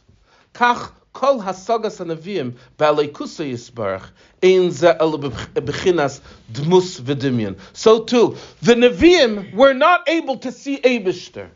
Kach 0.54 0.92
kol 1.12 1.40
hasagas 1.40 1.98
hanavim 2.04 2.54
ba'aleikusa 2.78 3.50
yisbarach 3.50 4.10
ein 4.42 4.70
ze 4.70 4.88
el 4.88 5.18
bechinas 5.18 6.20
dmus 6.52 7.00
v'dimyan. 7.00 7.58
So 7.72 8.04
too, 8.04 8.36
the 8.62 8.74
Nevi'im 8.74 9.54
were 9.54 9.74
not 9.74 10.08
able 10.08 10.38
to 10.38 10.52
see 10.52 10.78
Abishter. 10.78 11.48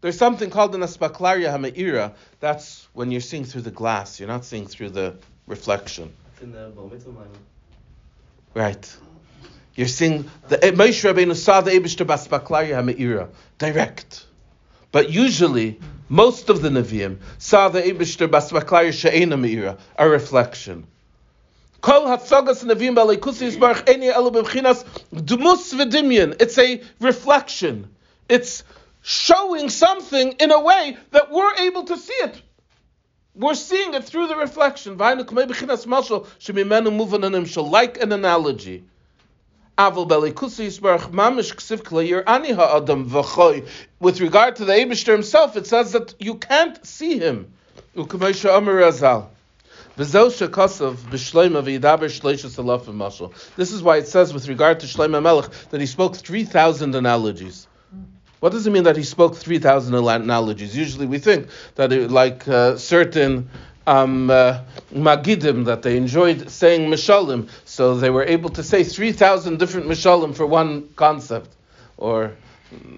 There's 0.00 0.18
something 0.18 0.50
called 0.50 0.74
an 0.74 0.82
aspaklaria 0.82 1.50
ha'me'ira. 1.50 2.12
That's 2.40 2.86
when 2.92 3.10
you're 3.10 3.20
seeing 3.20 3.44
through 3.44 3.62
the 3.62 3.70
glass. 3.70 4.20
You're 4.20 4.28
not 4.28 4.44
seeing 4.44 4.66
through 4.66 4.90
the 4.90 5.16
reflection. 5.46 6.12
It's 6.32 6.42
in 6.42 6.52
the 6.52 6.72
Bar 6.76 6.86
Mitzvah 6.86 7.26
Right. 8.54 8.96
You're 9.76 9.88
seeing 9.88 10.28
the 10.48 10.64
eh, 10.64 10.70
Moshe 10.70 11.04
Rabbeinu 11.04 11.36
saw 11.36 11.60
the 11.60 11.70
Eibushter 11.70 12.06
Baspaklaria 12.06 12.76
Ha'me'ira 12.76 13.28
direct, 13.58 14.24
but 14.90 15.10
usually 15.10 15.78
most 16.08 16.48
of 16.48 16.62
the 16.62 16.70
Nevi'im 16.70 17.18
saw 17.36 17.68
the 17.68 17.82
Eibushter 17.82 18.26
Baspaklaria 18.26 18.92
She'ena 18.92 19.36
Me'ira, 19.36 19.76
a 19.98 20.08
reflection. 20.08 20.86
It's 21.88 22.32
a 26.58 26.82
reflection. 27.00 27.88
It's 28.28 28.64
showing 29.02 29.68
something 29.68 30.32
in 30.32 30.50
a 30.50 30.60
way 30.60 30.96
that 31.10 31.30
we're 31.30 31.54
able 31.56 31.84
to 31.84 31.96
see 31.98 32.14
it. 32.14 32.42
We're 33.34 33.54
seeing 33.54 33.92
it 33.92 34.04
through 34.04 34.28
the 34.28 34.36
reflection. 34.36 34.96
Like 37.70 38.02
an 38.02 38.12
analogy. 38.12 38.84
Aval 39.78 40.08
yisbarach 40.08 41.10
mamish 41.10 41.54
ksiv 41.54 41.82
klayir 41.82 42.22
ani 42.26 42.52
ha'adam 42.52 43.10
v'choy. 43.10 43.66
With 44.00 44.20
regard 44.22 44.56
to 44.56 44.64
the 44.64 44.72
Abishter 44.72 45.12
himself, 45.12 45.54
it 45.56 45.66
says 45.66 45.92
that 45.92 46.14
you 46.18 46.36
can't 46.36 46.84
see 46.86 47.18
him. 47.18 47.52
Mashal. 52.94 53.32
This 53.56 53.72
is 53.72 53.82
why 53.82 53.96
it 53.98 54.08
says 54.08 54.32
with 54.32 54.48
regard 54.48 54.80
to 54.80 54.86
Shlomo 54.86 55.22
Melech 55.22 55.50
that 55.70 55.80
he 55.80 55.86
spoke 55.86 56.16
3,000 56.16 56.94
analogies. 56.94 57.66
What 58.40 58.52
does 58.52 58.66
it 58.66 58.70
mean 58.70 58.84
that 58.84 58.96
he 58.96 59.02
spoke 59.02 59.36
3,000 59.36 59.94
analogies? 59.94 60.76
Usually 60.76 61.06
we 61.06 61.18
think 61.18 61.48
that 61.76 61.92
it, 61.92 62.10
like 62.10 62.46
uh, 62.48 62.76
certain 62.76 63.48
um, 63.86 64.30
uh, 64.30 64.60
magidim 64.92 65.64
that 65.66 65.82
they 65.82 65.96
enjoyed 65.96 66.50
saying 66.50 66.90
mishalim, 66.90 67.48
so 67.64 67.96
they 67.96 68.10
were 68.10 68.24
able 68.24 68.50
to 68.50 68.62
say 68.62 68.84
3,000 68.84 69.58
different 69.58 69.86
mishalim 69.86 70.34
for 70.34 70.46
one 70.46 70.88
concept. 70.96 71.54
Or 71.96 72.32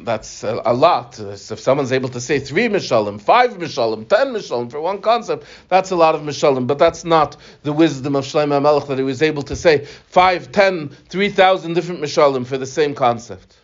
that's 0.03 0.43
a, 0.45 0.61
a 0.65 0.73
lot. 0.73 1.15
So 1.15 1.55
if 1.55 1.61
someone's 1.61 1.93
able 1.93 2.09
to 2.11 2.21
say 2.21 2.39
three 2.39 2.69
mishalim, 2.69 3.21
five 3.21 3.53
mishalim, 3.53 4.09
ten 4.09 4.29
mishalim 4.29 4.71
for 4.71 4.81
one 4.81 5.01
concept, 5.01 5.45
that's 5.69 5.91
a 5.91 5.97
lot 5.97 6.15
of 6.15 6.23
mishalim. 6.23 6.67
But 6.67 6.79
that's 6.79 7.05
not 7.05 7.37
the 7.63 7.73
wisdom 7.73 8.17
of 8.17 8.25
Shlomo 8.25 8.63
Melech 8.63 8.87
that 8.89 8.99
he 8.99 9.05
was 9.05 9.23
able 9.23 9.43
to 9.43 9.57
say 9.57 9.85
five, 9.85 10.53
ten, 10.53 10.89
three 10.89 11.29
thousand 11.29 11.75
different 11.75 12.01
mishalim 12.01 12.47
for 12.47 12.59
the 12.59 12.67
same 12.67 12.95
concept. 12.95 13.57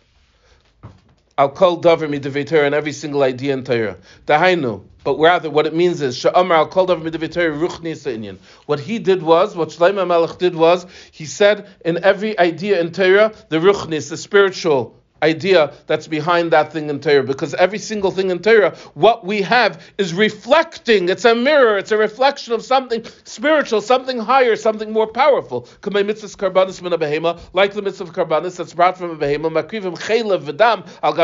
I'll 1.37 1.49
call 1.49 1.81
davar 1.81 2.07
midavei 2.07 2.47
Torah 2.47 2.65
and 2.65 2.75
every 2.75 2.93
single 2.93 3.23
idea 3.23 3.53
in 3.53 3.63
Torah. 3.63 3.97
But 5.05 5.19
rather, 5.19 5.51
what 5.51 5.67
it 5.67 5.75
means 5.75 6.01
is. 6.01 6.21
What 6.23 6.33
he 8.79 8.99
did 8.99 9.23
was, 9.23 9.55
what 9.55 9.69
Shlomo 9.69 10.07
Melech 10.07 10.37
did 10.39 10.55
was, 10.55 10.87
he 11.11 11.25
said 11.25 11.67
in 11.85 12.03
every 12.03 12.37
idea 12.39 12.81
in 12.81 12.91
Torah, 12.91 13.31
the 13.49 13.59
ruchnis, 13.59 14.09
the 14.09 14.17
spiritual 14.17 14.99
idea 15.25 15.73
that's 15.87 16.07
behind 16.07 16.51
that 16.51 16.71
thing 16.73 16.89
in 16.89 16.99
Torah. 16.99 17.23
Because 17.23 17.53
every 17.55 17.79
single 17.79 18.11
thing 18.11 18.29
in 18.29 18.39
Torah, 18.39 18.75
what 18.93 19.25
we 19.25 19.41
have 19.41 19.81
is 19.97 20.13
reflecting. 20.13 21.09
It's 21.09 21.25
a 21.25 21.35
mirror. 21.35 21.77
It's 21.77 21.91
a 21.91 21.97
reflection 21.97 22.53
of 22.53 22.61
something 22.63 23.03
spiritual, 23.23 23.81
something 23.81 24.19
higher, 24.19 24.55
something 24.55 24.91
more 24.91 25.07
powerful. 25.07 25.67
Like 25.83 27.73
the 27.73 27.81
mitzvah 27.83 28.03
of 28.05 28.13
karbanis 28.13 28.55
that's 28.57 28.73
brought 28.73 28.97
from 28.97 29.11
a 29.11 29.17
behema, 29.17 29.49
al 31.03 31.15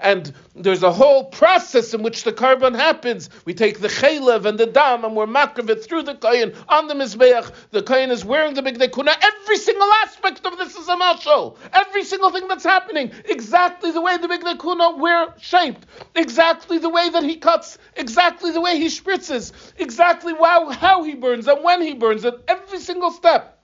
and 0.00 0.32
there's 0.54 0.82
a 0.82 0.92
whole 0.92 1.24
process 1.24 1.94
in 1.94 2.02
which 2.02 2.24
the 2.24 2.32
korban 2.32 2.74
happens. 2.74 3.28
We 3.44 3.54
take 3.54 3.80
the 3.80 3.88
chaylev 3.88 4.44
and 4.46 4.58
the 4.58 4.66
dam 4.66 5.04
and 5.04 5.14
we're 5.14 5.26
makriv 5.26 5.68
it 5.68 5.84
through 5.84 6.04
the 6.04 6.14
koyin 6.14 6.54
on 6.68 6.88
the 6.88 6.94
mizbeach. 6.94 7.52
The 7.70 7.82
koyin 7.82 8.10
is 8.10 8.24
wearing 8.24 8.54
the 8.54 8.62
bigdei 8.62 8.92
kuna. 8.92 9.12
Every 9.20 9.58
single 9.58 9.90
aspect 10.04 10.46
of 10.46 10.56
this 10.58 10.76
is 10.76 10.88
a 10.88 10.96
mashal. 10.96 11.56
Every 11.72 12.04
single 12.04 12.30
thing 12.30 12.48
that's 12.48 12.64
happening, 12.64 13.12
exactly 13.24 13.90
the 13.90 14.00
way 14.00 14.16
the 14.16 14.28
bigdei 14.28 14.58
kuna 14.60 14.96
were 14.96 15.34
shaped, 15.38 15.86
exactly 16.14 16.78
the 16.78 16.88
way 16.88 17.08
that 17.08 17.22
he 17.22 17.36
cuts, 17.36 17.78
exactly 17.96 18.52
the 18.52 18.60
way 18.60 18.78
he 18.78 18.86
spritzes, 18.86 19.52
exactly 19.78 20.34
how, 20.34 20.70
how 20.70 21.02
he 21.02 21.14
burns 21.14 21.46
and 21.48 21.62
when 21.64 21.82
he 21.82 21.94
burns 21.94 22.24
it, 22.24 22.34
every 22.48 22.78
single 22.78 23.10
step. 23.10 23.62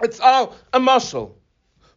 It's 0.00 0.20
all 0.20 0.54
a 0.72 0.78
mushal. 0.78 1.32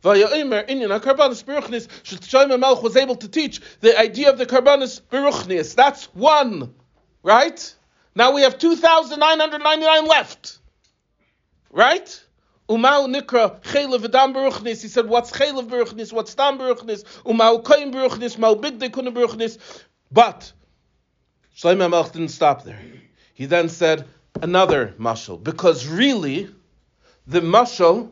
Vaya'imer 0.04 0.68
inyan 0.68 1.00
karbanis 1.00 1.44
beruchnis. 1.44 2.82
Was 2.82 2.98
able 2.98 3.16
to 3.18 3.28
teach 3.28 3.62
the 3.82 4.00
idea 4.00 4.32
of 4.32 4.40
the 4.40 4.48
karbanis 4.48 5.00
beruchnis. 5.02 5.76
That's 5.76 6.06
one, 6.06 6.74
right? 7.22 7.76
Now 8.16 8.34
we 8.34 8.42
have 8.42 8.58
two 8.58 8.76
thousand 8.76 9.20
nine 9.20 9.40
hundred 9.40 9.62
ninety-nine 9.62 10.08
left, 10.08 10.58
right? 11.70 12.24
Umau 12.70 13.08
nikra 13.14 13.62
chaylev 13.62 14.06
v'dam 14.06 14.34
beruchnis. 14.34 14.82
He 14.82 14.88
said, 14.88 15.08
what's 15.08 15.32
chaylev 15.32 15.68
beruchnis? 15.70 16.14
What's 16.14 16.34
dam 16.36 16.58
beruchnis? 16.58 17.04
Umau 17.24 17.64
koyin 17.64 17.94
beruchnis? 17.94 18.38
Mau 18.38 18.56
bigdei 18.56 18.92
kuna 18.92 19.12
beruchnis? 19.12 19.58
But 20.12 20.52
Shlomo 21.56 21.90
Melech 21.90 22.12
didn't 22.14 22.30
stop 22.30 22.64
there. 22.64 22.80
He 23.34 23.46
then 23.46 23.70
said 23.70 24.08
another 24.42 24.94
mashal 25.00 25.42
because 25.44 25.86
really, 25.88 26.50
the 27.28 27.42
mashal, 27.42 28.12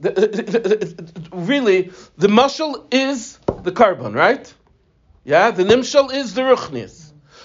really, 1.32 1.92
the 2.16 2.28
mashal 2.28 2.86
is 2.92 3.38
the 3.62 3.72
korban, 3.72 4.14
right? 4.14 4.52
Yeah, 5.24 5.50
the 5.50 5.64
nimshal 5.64 6.12
is 6.12 6.34
the 6.34 6.42
ruchnis. 6.42 7.01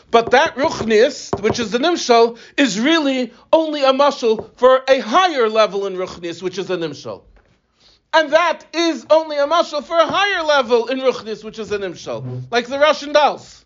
But 0.10 0.32
that 0.32 0.56
ruchnis, 0.56 1.38
which 1.42 1.60
is 1.60 1.72
the 1.72 1.80
nimshal, 1.80 2.38
is 2.56 2.80
really 2.80 3.34
only 3.52 3.84
a 3.84 3.92
mashal 3.92 4.50
for 4.56 4.82
a 4.88 5.00
higher 5.00 5.50
level 5.50 5.86
in 5.86 5.96
ruchnis, 5.96 6.42
which 6.42 6.58
is 6.58 6.70
a 6.70 6.78
nimshal. 6.78 7.24
And 8.14 8.32
that 8.32 8.66
is 8.74 9.06
only 9.10 9.38
a 9.38 9.46
mashal 9.46 9.84
for 9.84 9.98
a 9.98 10.08
higher 10.08 10.44
level 10.44 10.88
in 10.88 11.00
ruchnis, 11.00 11.44
which 11.44 11.60
is 11.60 11.72
a 11.72 11.78
nimshal. 11.78 12.44
Like 12.50 12.68
the 12.68 12.80
Russian 12.80 13.12
dolls. 13.12 13.66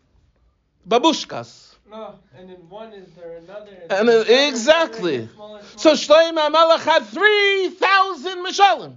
Babushkas. 0.87 1.75
No, 1.89 2.15
and 2.37 2.49
in 2.49 2.69
one 2.69 2.93
is 2.93 3.11
there 3.13 3.37
another. 3.37 3.71
And 3.89 4.07
there's 4.07 4.27
uh, 4.29 4.47
exactly. 4.49 5.15
and 5.17 5.29
smaller, 5.31 5.61
So 5.75 5.95
smaller. 5.95 6.31
Shlomo 6.31 6.51
Melech 6.51 6.81
had 6.81 7.05
3,000 7.05 8.45
mishalim 8.45 8.95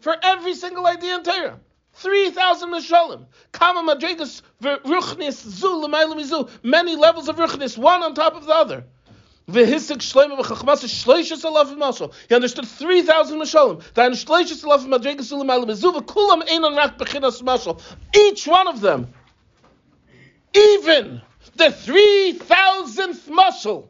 for 0.00 0.14
every 0.22 0.54
single 0.54 0.86
idea 0.86 1.16
in 1.16 1.22
Torah. 1.22 1.58
3,000 1.94 2.70
mishalim. 2.70 3.26
Kama 3.52 3.94
madregas 3.94 4.42
ruchnis 4.62 5.34
zu 5.34 5.68
l'mayla 5.68 6.16
mizu. 6.16 6.50
Many 6.62 6.96
levels 6.96 7.28
of 7.28 7.36
ruchnis, 7.36 7.78
one 7.78 8.02
on 8.02 8.14
top 8.14 8.34
of 8.34 8.46
the 8.46 8.54
other. 8.54 8.84
V'hisik 9.48 9.98
shloim 9.98 10.36
v'chachmas 10.38 10.84
shleishas 10.84 11.44
alaf 11.44 11.74
mashal. 11.76 12.12
He 12.28 12.34
understood 12.34 12.66
3,000 12.66 13.38
mishalim. 13.38 13.82
That 13.94 14.12
shleishas 14.12 14.64
alaf 14.64 14.86
madregas 14.86 15.24
zu 15.24 15.36
l'mayla 15.36 15.66
mizu 15.66 15.94
v'kulam 15.94 16.42
einon 16.48 16.76
rak 16.76 16.98
bechinas 16.98 17.42
mashal. 17.42 17.80
Each 18.14 18.46
one 18.46 18.68
of 18.68 18.80
them, 18.80 19.12
even 20.54 21.22
the 21.56 21.66
3,000th 21.66 23.28
mashal, 23.28 23.88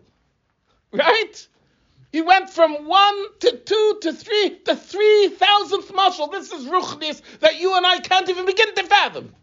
right? 0.92 1.48
He 2.14 2.22
went 2.22 2.48
from 2.48 2.86
one 2.86 3.24
to 3.40 3.56
two 3.56 3.98
to 4.02 4.12
three, 4.12 4.60
the 4.64 4.76
three 4.76 5.30
thousandth 5.30 5.90
mashal. 5.92 6.30
This 6.30 6.52
is 6.52 6.64
ruchnis 6.64 7.20
that 7.40 7.58
you 7.58 7.76
and 7.76 7.84
I 7.84 7.98
can't 7.98 8.28
even 8.28 8.46
begin 8.46 8.72
to 8.72 8.84
fathom. 8.84 9.34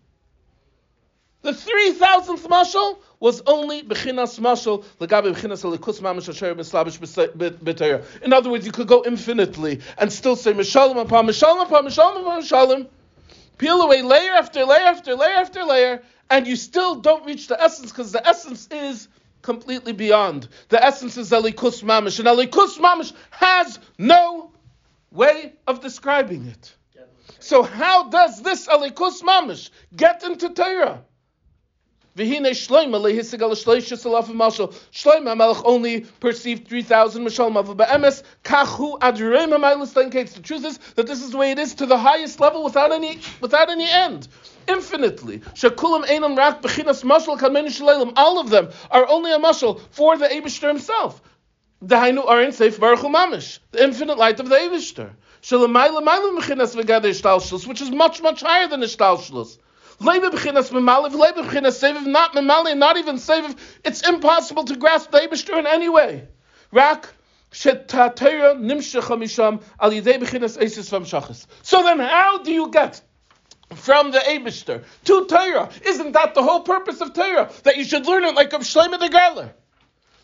The 1.42 1.54
three 1.54 1.92
thousandth 1.92 2.48
mashal 2.48 3.00
was 3.20 3.42
only 3.46 3.84
bechinas 3.84 4.40
mashal 4.40 4.86
legabe 5.02 5.34
bechinas 5.34 5.66
alikus 5.66 6.00
mamish 6.00 6.30
asher 6.30 6.56
mislabish. 6.56 8.22
In 8.24 8.32
other 8.32 8.50
words, 8.50 8.66
you 8.66 8.72
could 8.72 8.88
go 8.88 9.04
infinitely 9.06 9.82
and 9.98 10.10
still 10.10 10.38
say 10.38 10.54
mishalim 10.54 10.98
upon 11.02 11.28
mishalim 11.28 11.66
upon 11.66 11.86
mishalim 11.86 12.22
upon 12.22 12.42
mishalim, 12.42 12.88
peel 13.58 13.82
away 13.82 14.02
layer 14.02 14.32
after 14.32 14.64
layer 14.64 14.86
after 14.86 15.14
layer 15.16 15.36
after 15.36 15.66
layer, 15.66 16.02
and 16.30 16.48
you 16.48 16.56
still 16.56 16.96
don't 16.96 17.26
reach 17.26 17.50
the 17.50 17.62
essence 17.62 17.92
because 17.92 18.14
the 18.14 18.26
essence 18.26 18.70
is 18.72 19.10
completely 19.42 19.94
beyond. 19.94 20.48
The 20.70 20.84
essence 20.84 21.18
is 21.18 21.32
Elikus 21.32 21.84
Mamish, 21.84 22.20
and 22.20 22.28
Elikus 22.28 22.78
Mamish 22.78 23.14
has 23.32 23.80
no 23.98 24.52
way 25.12 25.54
of 25.68 25.82
describing 25.82 26.48
it. 26.48 26.76
So 27.40 27.64
how 27.64 28.10
does 28.10 28.42
this 28.42 28.68
Elikus 28.68 29.22
Mamish 29.22 29.70
get 29.96 30.24
into 30.24 30.50
Torah? 30.50 31.04
V'hine 32.18 32.50
Shloim 32.50 32.92
lehisig 32.92 33.42
al 33.42 33.52
shleishis 33.52 34.06
alafim 34.06 34.36
mashal. 34.36 34.74
Shloim 34.92 35.62
only 35.64 36.02
perceived 36.20 36.68
3,000 36.68 37.24
mashal 37.24 37.52
mavel 37.52 37.74
be'emes. 37.74 38.24
Kachu 38.44 39.00
adreim 39.00 39.52
ha'maylis 39.52 40.34
the 40.34 40.42
truth 40.42 40.66
is 40.66 40.78
that 40.96 41.08
this 41.08 41.22
is 41.22 41.32
the 41.32 41.38
way 41.38 41.52
it 41.52 41.60
is 41.60 41.74
to 41.76 41.86
the 41.86 41.98
highest 41.98 42.40
level 42.42 42.66
without 42.66 42.92
any 42.92 43.20
without 43.40 43.70
any 43.70 43.90
end. 43.90 44.28
Infinitely. 44.72 45.42
All 48.16 48.40
of 48.40 48.50
them 48.50 48.70
are 48.90 49.08
only 49.08 49.32
a 49.32 49.40
mashal 49.40 49.82
for 49.92 50.18
the 50.18 50.28
Abishter 50.28 50.68
himself. 50.68 51.22
The 51.82 51.98
infinite 53.80 54.18
light 54.18 54.40
of 54.40 54.50
the 54.50 54.56
Abishter. 54.56 55.10
Which 57.68 57.82
is 57.82 57.92
much, 57.92 58.22
much 58.22 58.42
higher 58.42 58.68
than 58.68 58.82
ishtalshlus. 58.82 59.58
Leibe 60.00 60.30
b'chinas 60.32 60.70
memaliv, 60.72 62.06
not 62.06 62.34
not 62.36 62.98
even 62.98 63.16
seviv. 63.18 63.58
It's 63.84 64.08
impossible 64.08 64.64
to 64.66 64.76
grasp 64.76 65.12
the 65.12 65.20
Eibishter 65.20 65.58
in 65.60 65.68
any 65.68 65.90
way. 65.90 66.28
Rak. 66.72 67.08
So 67.54 67.74
then 71.84 72.00
how 72.00 72.38
do 72.44 72.52
you 72.54 72.70
get 72.70 73.02
from 73.76 74.12
the 74.12 74.20
Eibishter 74.20 74.84
to 75.06 75.26
Torah? 75.26 75.70
Isn't 75.86 76.14
that 76.14 76.34
the 76.34 76.44
whole 76.44 76.62
purpose 76.62 77.02
of 77.02 77.14
Torah? 77.14 77.52
That 77.64 77.78
you 77.78 77.84
should 77.84 78.06
learn 78.06 78.24
it 78.24 78.36
like 78.36 78.54
of 78.54 78.62
Shlomo 78.62 79.00
the 79.00 79.08
Geller. 79.08 79.52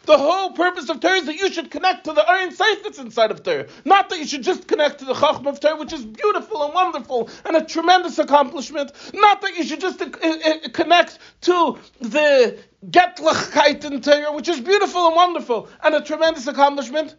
The 0.08 0.18
whole 0.18 0.52
purpose 0.52 0.88
of 0.90 1.02
Torah 1.02 1.18
is 1.18 1.26
that 1.26 1.36
you 1.36 1.52
should 1.52 1.70
connect 1.70 2.06
to 2.06 2.14
the 2.14 2.22
Ayin 2.22 2.56
Seif 2.56 2.82
that's 2.82 2.98
inside 2.98 3.30
of 3.30 3.44
Torah. 3.44 3.68
Not 3.84 4.10
that 4.10 4.20
you 4.20 4.26
should 4.26 4.42
just 4.42 4.66
connect 4.66 5.00
to 5.00 5.06
the 5.06 5.14
Chachma 5.14 5.48
of 5.48 5.60
Torah, 5.60 5.76
which 5.76 5.92
is 5.92 6.06
beautiful 6.06 6.64
and 6.64 6.74
wonderful 6.74 7.30
and 7.44 7.58
a 7.58 7.66
tremendous 7.66 8.18
accomplishment. 8.18 8.94
Not 9.14 9.42
that 9.42 9.58
you 9.58 9.66
should 9.66 9.82
just 9.82 10.02
uh, 10.02 10.06
uh, 10.06 10.70
connect 10.72 11.20
to 11.42 11.78
the 12.00 12.58
Getlachkeit 12.90 13.84
in 13.84 14.00
Torah, 14.02 14.32
which 14.32 14.48
is 14.48 14.62
beautiful 14.62 15.08
and 15.08 15.16
wonderful 15.18 15.68
and 15.84 15.94
a 15.94 16.02
tremendous 16.02 16.48
accomplishment. 16.48 17.16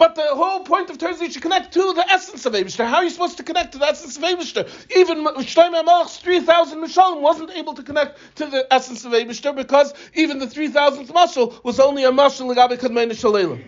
But 0.00 0.14
the 0.14 0.34
whole 0.34 0.60
point 0.60 0.88
of 0.88 0.96
Torah 0.96 1.12
is 1.12 1.34
you 1.34 1.42
connect 1.42 1.74
to 1.74 1.92
the 1.92 2.06
essence 2.08 2.46
of 2.46 2.54
Abishter. 2.54 2.88
How 2.88 2.96
are 2.96 3.04
you 3.04 3.10
supposed 3.10 3.36
to 3.36 3.42
connect 3.42 3.72
to 3.72 3.78
the 3.78 3.84
essence 3.84 4.16
of 4.16 4.22
Abishter? 4.22 4.66
Even 4.96 5.22
Shlomo 5.22 5.84
Melech's 5.84 6.16
3,000 6.16 6.78
Mishalim 6.78 7.20
wasn't 7.20 7.50
able 7.50 7.74
to 7.74 7.82
connect 7.82 8.18
to 8.36 8.46
the 8.46 8.66
essence 8.72 9.04
of 9.04 9.12
Abishter 9.12 9.54
because 9.54 9.92
even 10.14 10.38
the 10.38 10.46
3,000th 10.46 11.08
mashal 11.08 11.62
was 11.62 11.78
only 11.78 12.04
a 12.04 12.10
mashal 12.10 12.50
Lagabe 12.50 12.78
Kadmein 12.78 13.10
Shalelim. 13.10 13.62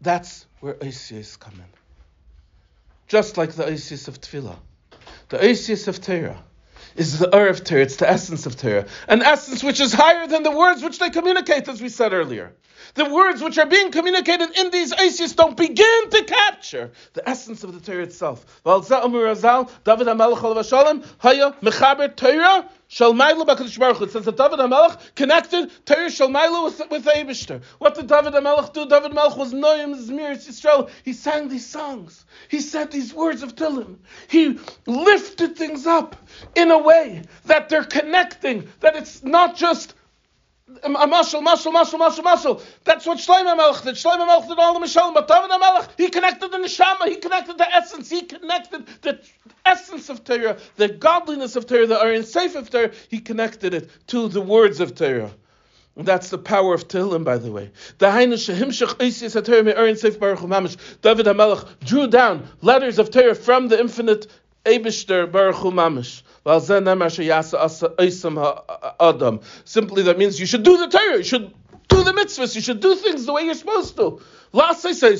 That's 0.00 0.46
where 0.60 0.78
Isis 0.82 1.36
come 1.36 1.56
in. 1.56 1.72
Just 3.06 3.36
like 3.36 3.52
the 3.52 3.66
Isis 3.66 4.08
of 4.08 4.18
Tefillah. 4.18 4.56
The 5.28 5.44
Isis 5.44 5.88
of 5.88 6.00
Torah 6.00 6.42
is 6.96 7.18
the 7.18 7.28
of 7.28 7.64
Torah, 7.64 7.82
it's 7.82 7.96
the 7.96 8.08
essence 8.08 8.46
of 8.46 8.56
Torah. 8.56 8.86
An 9.08 9.22
essence 9.22 9.62
which 9.62 9.80
is 9.80 9.92
higher 9.92 10.26
than 10.26 10.42
the 10.42 10.50
words 10.50 10.82
which 10.82 10.98
they 10.98 11.10
communicate, 11.10 11.68
as 11.68 11.80
we 11.80 11.88
said 11.88 12.12
earlier. 12.12 12.54
The 12.94 13.08
words 13.08 13.42
which 13.42 13.58
are 13.58 13.66
being 13.66 13.90
communicated 13.90 14.58
in 14.58 14.70
these 14.70 14.92
Asis 14.92 15.34
don't 15.34 15.56
begin 15.56 16.10
to 16.10 16.24
capture 16.24 16.92
the 17.14 17.26
essence 17.28 17.64
of 17.64 17.72
the 17.72 17.80
Torah 17.80 18.02
itself. 18.02 18.44
Shalmailu 22.92 23.46
Bakadosh 23.46 23.78
Baruch 23.78 24.02
It 24.02 24.10
says 24.10 24.26
that 24.26 24.36
David 24.36 24.58
HaMelech 24.58 25.14
connected 25.14 25.70
Torah 25.86 26.08
Shalmailu 26.10 26.64
with, 26.64 26.90
with 26.90 27.04
Eibishter. 27.06 27.62
What 27.78 27.94
did 27.94 28.06
David 28.06 28.34
HaMelech 28.34 28.74
do? 28.74 28.86
David 28.86 29.12
HaMelech 29.12 29.38
was 29.38 29.54
Noyim 29.54 29.96
Zmir 29.96 30.36
Yisrael. 30.36 30.90
He 31.02 31.14
sang 31.14 31.48
these 31.48 31.64
songs. 31.66 32.26
He 32.48 32.60
said 32.60 32.90
these 32.90 33.14
words 33.14 33.42
of 33.42 33.56
Tillim. 33.56 33.96
He 34.28 34.58
lifted 34.86 35.56
things 35.56 35.86
up 35.86 36.16
in 36.54 36.70
a 36.70 36.76
way 36.76 37.22
that 37.46 37.70
they're 37.70 37.84
connecting, 37.84 38.68
that 38.80 38.94
it's 38.94 39.22
not 39.22 39.56
just 39.56 39.94
a 40.84 41.06
muscle, 41.06 41.42
muscle, 41.42 41.72
muscle, 41.72 41.98
muscle, 41.98 42.24
mashal. 42.24 42.62
That's 42.84 43.06
what 43.06 43.18
Shlomo 43.18 43.56
Melech 43.56 43.82
did. 43.82 43.94
Shlomo 43.94 44.26
Melech 44.26 44.48
did 44.48 44.58
all 44.58 44.78
the 44.78 44.84
mashalim, 44.84 45.14
but 45.14 45.28
David 45.28 45.48
Melech, 45.48 45.90
he 45.96 46.08
connected 46.08 46.50
the 46.50 46.58
neshama, 46.58 47.08
he 47.08 47.16
connected 47.16 47.58
the 47.58 47.74
essence, 47.74 48.10
he 48.10 48.22
connected 48.22 48.86
the 49.02 49.20
essence 49.64 50.08
of 50.08 50.24
Torah, 50.24 50.56
the 50.76 50.88
godliness 50.88 51.56
of 51.56 51.66
Torah, 51.66 51.86
the 51.86 52.02
Ur 52.02 52.14
Ein 52.14 52.24
Sof 52.24 52.54
of 52.54 52.70
Torah, 52.70 52.92
he 53.08 53.20
connected 53.20 53.74
it 53.74 53.90
to 54.08 54.28
the 54.28 54.40
words 54.40 54.80
of 54.80 54.94
Torah. 54.94 55.32
And 55.94 56.06
that's 56.06 56.30
the 56.30 56.38
power 56.38 56.72
of 56.72 56.88
Tehillim, 56.88 57.22
by 57.22 57.36
the 57.36 57.52
way. 57.52 57.70
David 57.98 58.30
HaMelech 61.26 61.68
drew 61.84 62.06
down 62.06 62.48
letters 62.62 62.98
of 62.98 63.10
Torah 63.10 63.34
from 63.34 63.68
the 63.68 63.78
infinite 63.78 64.26
Eibishter 64.64 65.30
Baruch 65.30 65.56
Mamish. 65.56 66.22
Simply 69.64 70.02
that 70.02 70.18
means 70.18 70.40
you 70.40 70.46
should 70.46 70.62
do 70.62 70.76
the 70.78 70.88
Torah, 70.88 71.18
you 71.18 71.22
should 71.22 71.52
do 71.88 72.04
the 72.04 72.12
mitzvahs, 72.12 72.54
you 72.54 72.60
should 72.60 72.80
do 72.80 72.94
things 72.96 73.26
the 73.26 73.32
way 73.32 73.42
you're 73.42 73.54
supposed 73.54 73.96
to. 73.96 74.20
Last 74.52 74.84
I 74.84 74.92
say. 74.92 75.16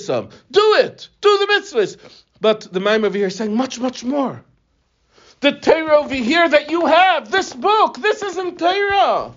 Do 0.50 0.74
it. 0.74 1.08
Do 1.20 1.38
the 1.38 1.46
mitzvahs. 1.52 1.96
But 2.40 2.72
the 2.72 2.80
Maim 2.80 3.04
over 3.04 3.16
here 3.16 3.28
is 3.28 3.36
saying 3.36 3.54
much, 3.56 3.78
much 3.78 4.02
more. 4.04 4.44
The 5.40 5.52
Torah 5.52 5.98
over 5.98 6.14
here 6.14 6.48
that 6.48 6.70
you 6.70 6.86
have, 6.86 7.30
this 7.30 7.52
book, 7.52 7.98
this 7.98 8.22
isn't 8.22 8.58
Torah. 8.58 9.32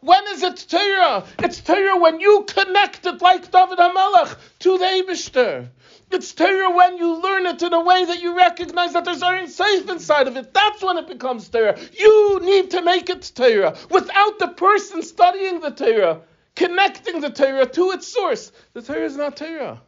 When 0.00 0.24
is 0.28 0.42
it 0.42 0.66
Torah? 0.68 1.24
It's 1.38 1.60
Torah 1.60 1.98
when 1.98 2.20
you 2.20 2.44
connect 2.46 3.06
it 3.06 3.20
like 3.22 3.50
David 3.50 3.78
HaMelech 3.78 4.36
to 4.60 4.78
the 4.78 4.84
Eibishter. 4.84 5.68
It's 6.10 6.32
Torah 6.32 6.70
when 6.70 6.98
you 6.98 7.20
learn 7.20 7.46
it 7.46 7.62
in 7.62 7.72
a 7.72 7.82
way 7.82 8.04
that 8.04 8.22
you 8.22 8.36
recognize 8.36 8.92
that 8.92 9.04
there's 9.04 9.22
Ur 9.22 9.36
Ein 9.38 9.48
Sof 9.48 9.90
inside 9.90 10.28
of 10.28 10.36
it. 10.36 10.54
That's 10.54 10.82
when 10.82 10.98
it 10.98 11.08
becomes 11.08 11.48
Torah. 11.48 11.76
You 11.98 12.40
need 12.42 12.70
to 12.70 12.82
make 12.82 13.10
it 13.10 13.32
Torah. 13.34 13.76
Without 13.90 14.38
the 14.38 14.48
person 14.48 15.02
studying 15.02 15.60
the 15.60 15.70
Torah, 15.70 16.20
connecting 16.54 17.20
the 17.20 17.30
Torah 17.30 17.66
to 17.66 17.90
its 17.90 18.06
source, 18.06 18.52
the 18.72 18.82
Torah 18.82 19.04
is 19.04 19.16
not 19.16 19.36
Torah. 19.36 19.82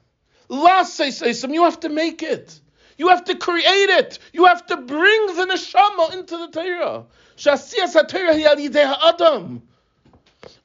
Last 0.49 0.99
Seisaisim, 0.99 1.55
you 1.55 1.63
have 1.65 1.81
to 1.81 1.89
make 1.89 2.23
it. 2.23 2.61
You 2.97 3.09
have 3.09 3.25
to 3.27 3.37
create 3.37 3.65
it. 3.65 4.19
You 4.33 4.47
have 4.47 4.67
to 4.67 4.77
bring 4.77 5.27
the 5.27 5.47
neshama 5.47 6.15
into 6.15 6.37
the 6.37 6.49
Torah. 6.49 7.05
Shasiyas 7.37 7.93
ha-Torah 7.93 8.35
hi 8.35 8.43
al 8.43 8.57
yidei 8.57 8.85
ha-adam. 8.85 9.63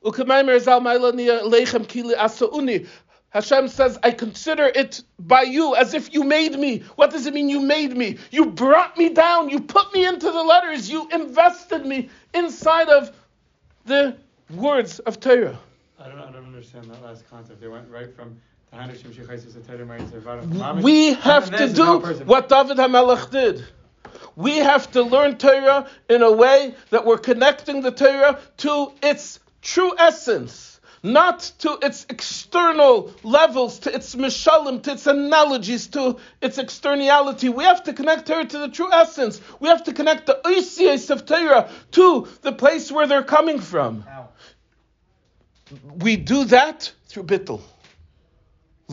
Ukamaymer 0.03 0.59
zal 0.59 0.81
mailani 0.81 1.27
leichem 1.43 1.85
kili 1.85 2.15
asauni. 2.15 2.87
Hashem 3.33 3.67
says, 3.67 3.97
I 4.03 4.11
consider 4.11 4.67
it 4.67 5.01
by 5.17 5.41
you 5.41 5.75
as 5.75 5.95
if 5.95 6.13
you 6.13 6.23
made 6.23 6.57
me. 6.57 6.79
What 6.95 7.09
does 7.09 7.25
it 7.25 7.33
mean 7.33 7.49
you 7.49 7.61
made 7.61 7.97
me? 7.97 8.17
You 8.29 8.45
brought 8.45 8.95
me 8.95 9.09
down. 9.09 9.49
You 9.49 9.59
put 9.59 9.91
me 9.91 10.05
into 10.05 10.27
the 10.27 10.43
letters. 10.43 10.87
You 10.89 11.09
invested 11.09 11.83
me 11.83 12.09
inside 12.35 12.89
of 12.89 13.11
the 13.85 14.15
words 14.51 14.99
of 14.99 15.19
Torah. 15.19 15.59
I 15.99 16.09
don't, 16.09 16.19
I 16.19 16.31
don't 16.31 16.45
understand 16.45 16.85
that 16.85 17.01
last 17.01 17.27
concept. 17.27 17.59
They 17.59 17.67
went 17.67 17.89
right 17.89 18.15
from 18.15 18.37
we 20.81 21.13
have 21.13 21.55
to 21.55 21.71
do 21.71 21.99
what 22.25 22.49
David 22.49 22.77
HaMelech 22.77 23.29
did. 23.29 23.63
We 24.35 24.57
have 24.57 24.89
to 24.91 25.03
learn 25.03 25.37
Torah 25.37 25.87
in 26.09 26.23
a 26.23 26.31
way 26.31 26.73
that 26.89 27.05
we're 27.05 27.19
connecting 27.19 27.81
the 27.81 27.91
Torah 27.91 28.39
to 28.57 28.91
its 29.03 29.39
true 29.61 29.93
essence 29.97 30.72
not 31.03 31.51
to 31.59 31.77
its 31.81 32.05
external 32.09 33.13
levels, 33.23 33.79
to 33.79 33.93
its 33.93 34.15
mishalim, 34.15 34.81
to 34.83 34.93
its 34.93 35.05
analogies, 35.05 35.87
to 35.87 36.17
its 36.41 36.57
externality. 36.57 37.49
We 37.49 37.65
have 37.65 37.83
to 37.83 37.93
connect 37.93 38.27
Torah 38.27 38.45
to 38.45 38.57
the 38.57 38.69
true 38.69 38.91
essence. 38.91 39.41
We 39.59 39.67
have 39.67 39.83
to 39.83 39.93
connect 39.93 40.25
the 40.25 40.39
oisies 40.45 41.09
of 41.09 41.25
Torah 41.25 41.69
to 41.91 42.27
the 42.41 42.53
place 42.53 42.89
where 42.89 43.05
they're 43.05 43.23
coming 43.23 43.59
from. 43.59 44.01
How? 44.03 44.29
We 45.97 46.15
do 46.15 46.45
that 46.45 46.91
through 47.07 47.23
bittul. 47.23 47.61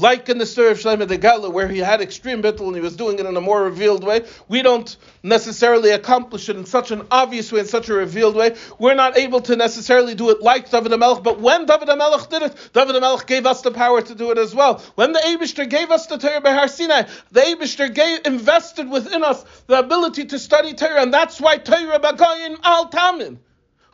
Like 0.00 0.30
in 0.30 0.38
the 0.38 0.46
story 0.46 0.70
of 0.70 0.78
Shlomo 0.78 1.06
the 1.06 1.18
Geller, 1.18 1.52
where 1.52 1.68
he 1.68 1.78
had 1.78 2.00
extreme 2.00 2.42
bittul 2.42 2.68
and 2.68 2.74
he 2.74 2.80
was 2.80 2.96
doing 2.96 3.18
it 3.18 3.26
in 3.26 3.36
a 3.36 3.40
more 3.40 3.64
revealed 3.64 4.02
way, 4.02 4.24
we 4.48 4.62
don't 4.62 4.96
necessarily 5.22 5.90
accomplish 5.90 6.48
it 6.48 6.56
in 6.56 6.64
such 6.64 6.90
an 6.90 7.06
obvious 7.10 7.52
way, 7.52 7.60
in 7.60 7.66
such 7.66 7.90
a 7.90 7.92
revealed 7.92 8.34
way. 8.34 8.56
We're 8.78 8.94
not 8.94 9.18
able 9.18 9.42
to 9.42 9.56
necessarily 9.56 10.14
do 10.14 10.30
it 10.30 10.40
like 10.40 10.70
David 10.70 10.92
HaMelech, 10.92 11.22
but 11.22 11.40
when 11.40 11.66
David 11.66 11.88
HaMelech 11.88 12.30
did 12.30 12.42
it, 12.42 12.70
David 12.72 12.96
HaMelech 12.96 13.26
gave 13.26 13.44
us 13.44 13.60
the 13.60 13.72
power 13.72 14.00
to 14.00 14.14
do 14.14 14.30
it 14.30 14.38
as 14.38 14.54
well. 14.54 14.78
When 14.94 15.12
the 15.12 15.18
Abishter 15.20 15.68
gave 15.68 15.90
us 15.90 16.06
the 16.06 16.16
Torah 16.16 16.40
Behar 16.40 16.68
Sinai, 16.68 17.02
the 17.32 17.40
Abishter 17.40 17.92
gave, 17.92 18.20
invested 18.24 18.88
within 18.88 19.22
us 19.22 19.44
the 19.66 19.80
ability 19.80 20.24
to 20.26 20.38
study 20.38 20.72
Torah, 20.72 21.02
and 21.02 21.12
that's 21.12 21.38
why 21.38 21.58
Torah 21.58 22.00
B'Goyim 22.00 22.58
Al 22.62 22.88
Tamin. 22.88 23.36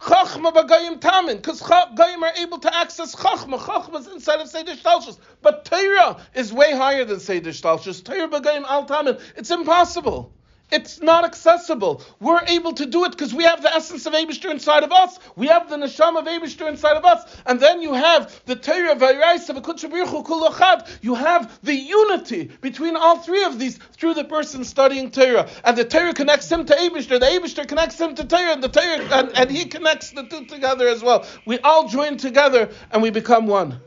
Chachma 0.00 0.52
b'gayim 0.52 1.00
tamin, 1.00 1.36
because 1.36 1.62
gayim 1.62 2.22
are 2.22 2.32
able 2.36 2.58
to 2.58 2.74
access 2.76 3.14
chachma. 3.14 3.58
Chachma 3.58 4.00
is 4.00 4.06
inside 4.08 4.40
of 4.40 4.48
Seder 4.48 4.72
Shtalshus. 4.72 5.18
But 5.42 5.64
Torah 5.64 6.18
is 6.34 6.52
way 6.52 6.72
higher 6.72 7.04
than 7.04 7.20
Seder 7.20 7.50
Shtalshus. 7.50 8.04
Torah 8.04 8.28
b'gayim 8.28 8.64
al 8.64 8.86
tamin. 8.86 9.20
It's 9.36 9.50
impossible. 9.50 10.32
It's 10.70 11.00
not 11.00 11.24
accessible. 11.24 12.02
We're 12.18 12.42
able 12.48 12.72
to 12.72 12.86
do 12.86 13.04
it 13.04 13.12
because 13.12 13.32
we 13.32 13.44
have 13.44 13.62
the 13.62 13.72
essence 13.72 14.04
of 14.06 14.14
Abishter 14.14 14.50
inside 14.50 14.82
of 14.82 14.90
us. 14.90 15.20
We 15.36 15.46
have 15.46 15.70
the 15.70 15.76
neshama 15.76 16.18
of 16.18 16.26
Abishter 16.26 16.68
inside 16.68 16.96
of 16.96 17.04
us. 17.04 17.22
And 17.46 17.60
then 17.60 17.82
you 17.82 17.94
have 17.94 18.42
the 18.46 18.56
Torah 18.56 18.92
of 18.92 18.98
Kulochad. 18.98 20.88
You 21.02 21.14
have 21.14 21.56
the 21.62 21.74
unity 21.74 22.50
between 22.60 22.96
all 22.96 23.18
three 23.18 23.44
of 23.44 23.60
these 23.60 23.78
through 23.92 24.14
the 24.14 24.24
person 24.24 24.64
studying 24.64 25.12
Torah. 25.12 25.48
And 25.62 25.78
the 25.78 25.84
Torah 25.84 26.12
connects 26.12 26.50
him 26.50 26.66
to 26.66 26.74
Abishter. 26.74 27.20
The 27.20 27.26
Abishter 27.26 27.68
connects 27.68 28.00
him 28.00 28.16
to 28.16 28.24
Torah. 28.24 28.52
And 28.54 28.62
the 28.62 28.68
Torah, 28.68 29.04
and, 29.12 29.36
and 29.36 29.50
he 29.50 29.66
connects 29.66 30.10
the 30.10 30.24
two 30.24 30.46
together 30.46 30.88
as 30.88 31.00
well. 31.00 31.24
We 31.44 31.60
all 31.60 31.88
join 31.88 32.16
together 32.16 32.70
and 32.90 33.02
we 33.02 33.10
become 33.10 33.46
one. 33.46 33.80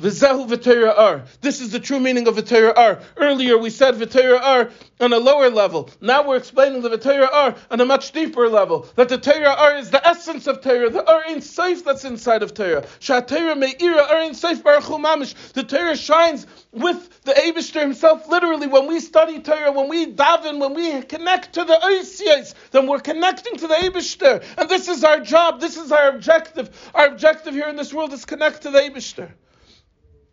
V'zehu 0.00 0.46
v'teira 0.46 0.92
ar. 0.94 1.22
This 1.40 1.62
is 1.62 1.70
the 1.70 1.80
true 1.80 1.98
meaning 1.98 2.28
of 2.28 2.36
v'teira 2.36 2.76
ar. 2.76 3.00
Earlier 3.16 3.56
we 3.56 3.70
said 3.70 3.94
v'teira 3.94 4.38
ar 4.42 4.70
on 5.00 5.14
a 5.14 5.18
lower 5.18 5.48
level. 5.48 5.88
Now 6.02 6.28
we're 6.28 6.36
explaining 6.36 6.82
the 6.82 6.90
v'teira 6.90 7.32
ar 7.32 7.54
on 7.70 7.80
a 7.80 7.86
much 7.86 8.12
deeper 8.12 8.46
level. 8.50 8.86
That 8.96 9.08
the 9.08 9.16
Torah 9.16 9.54
ar 9.54 9.76
is 9.78 9.88
the 9.88 10.06
essence 10.06 10.46
of 10.46 10.60
Torah, 10.60 10.90
the 10.90 11.10
Ur 11.10 11.22
Ein 11.28 11.40
Sof 11.40 11.82
that's 11.82 12.04
inside 12.04 12.42
of 12.42 12.52
Torah. 12.52 12.82
Shatera 13.00 13.56
me'ira 13.56 14.02
Ur 14.12 14.18
Ein 14.18 14.34
Sof 14.34 14.62
baruchu 14.62 15.00
mamish. 15.00 15.34
The 15.54 15.62
Torah 15.62 15.96
shines 15.96 16.46
with 16.72 17.22
the 17.22 17.32
Abishter 17.32 17.80
himself. 17.80 18.28
Literally, 18.28 18.66
when 18.66 18.88
we 18.88 19.00
study 19.00 19.40
Torah, 19.40 19.72
when 19.72 19.88
we 19.88 20.12
daven, 20.12 20.60
when 20.60 20.74
we 20.74 21.00
connect 21.02 21.54
to 21.54 21.64
the 21.64 21.74
Oisiyas, 21.74 22.52
then 22.70 22.86
we're 22.86 23.00
connecting 23.00 23.56
to 23.56 23.66
the 23.66 23.74
Abishter. 23.74 24.44
And 24.58 24.68
this 24.68 24.88
is 24.88 25.04
our 25.04 25.20
job. 25.20 25.58
This 25.58 25.78
is 25.78 25.90
our 25.90 26.10
objective. 26.10 26.90
Our 26.94 27.06
objective 27.06 27.54
here 27.54 27.68
in 27.68 27.76
this 27.76 27.94
world 27.94 28.12
is 28.12 28.26
connect 28.26 28.62
to 28.62 28.70
the 28.70 28.80
Abishter. 28.80 29.30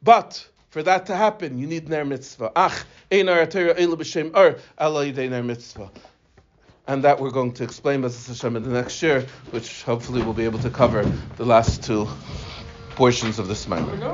But 0.03 0.45
for 0.69 0.83
that 0.83 1.05
to 1.05 1.15
happen, 1.15 1.57
you 1.57 1.67
need 1.67 1.87
ner 1.87 2.03
mitzvah. 2.03 2.51
Ach, 2.55 2.83
einar 3.11 3.45
b'shem 3.95 4.35
ar, 4.35 4.57
ner 5.29 5.43
mitzvah. 5.43 5.89
And 6.87 7.03
that 7.05 7.21
we're 7.21 7.31
going 7.31 7.53
to 7.53 7.63
explain 7.63 8.01
Hashem 8.27 8.57
in 8.57 8.63
the 8.63 8.69
next 8.69 9.01
year, 9.01 9.25
which 9.51 9.83
hopefully 9.83 10.21
we'll 10.21 10.33
be 10.33 10.43
able 10.43 10.59
to 10.59 10.69
cover 10.69 11.03
the 11.37 11.45
last 11.45 11.83
two 11.83 12.07
portions 12.95 13.39
of 13.39 13.47
this 13.47 13.67
matter. 13.67 14.13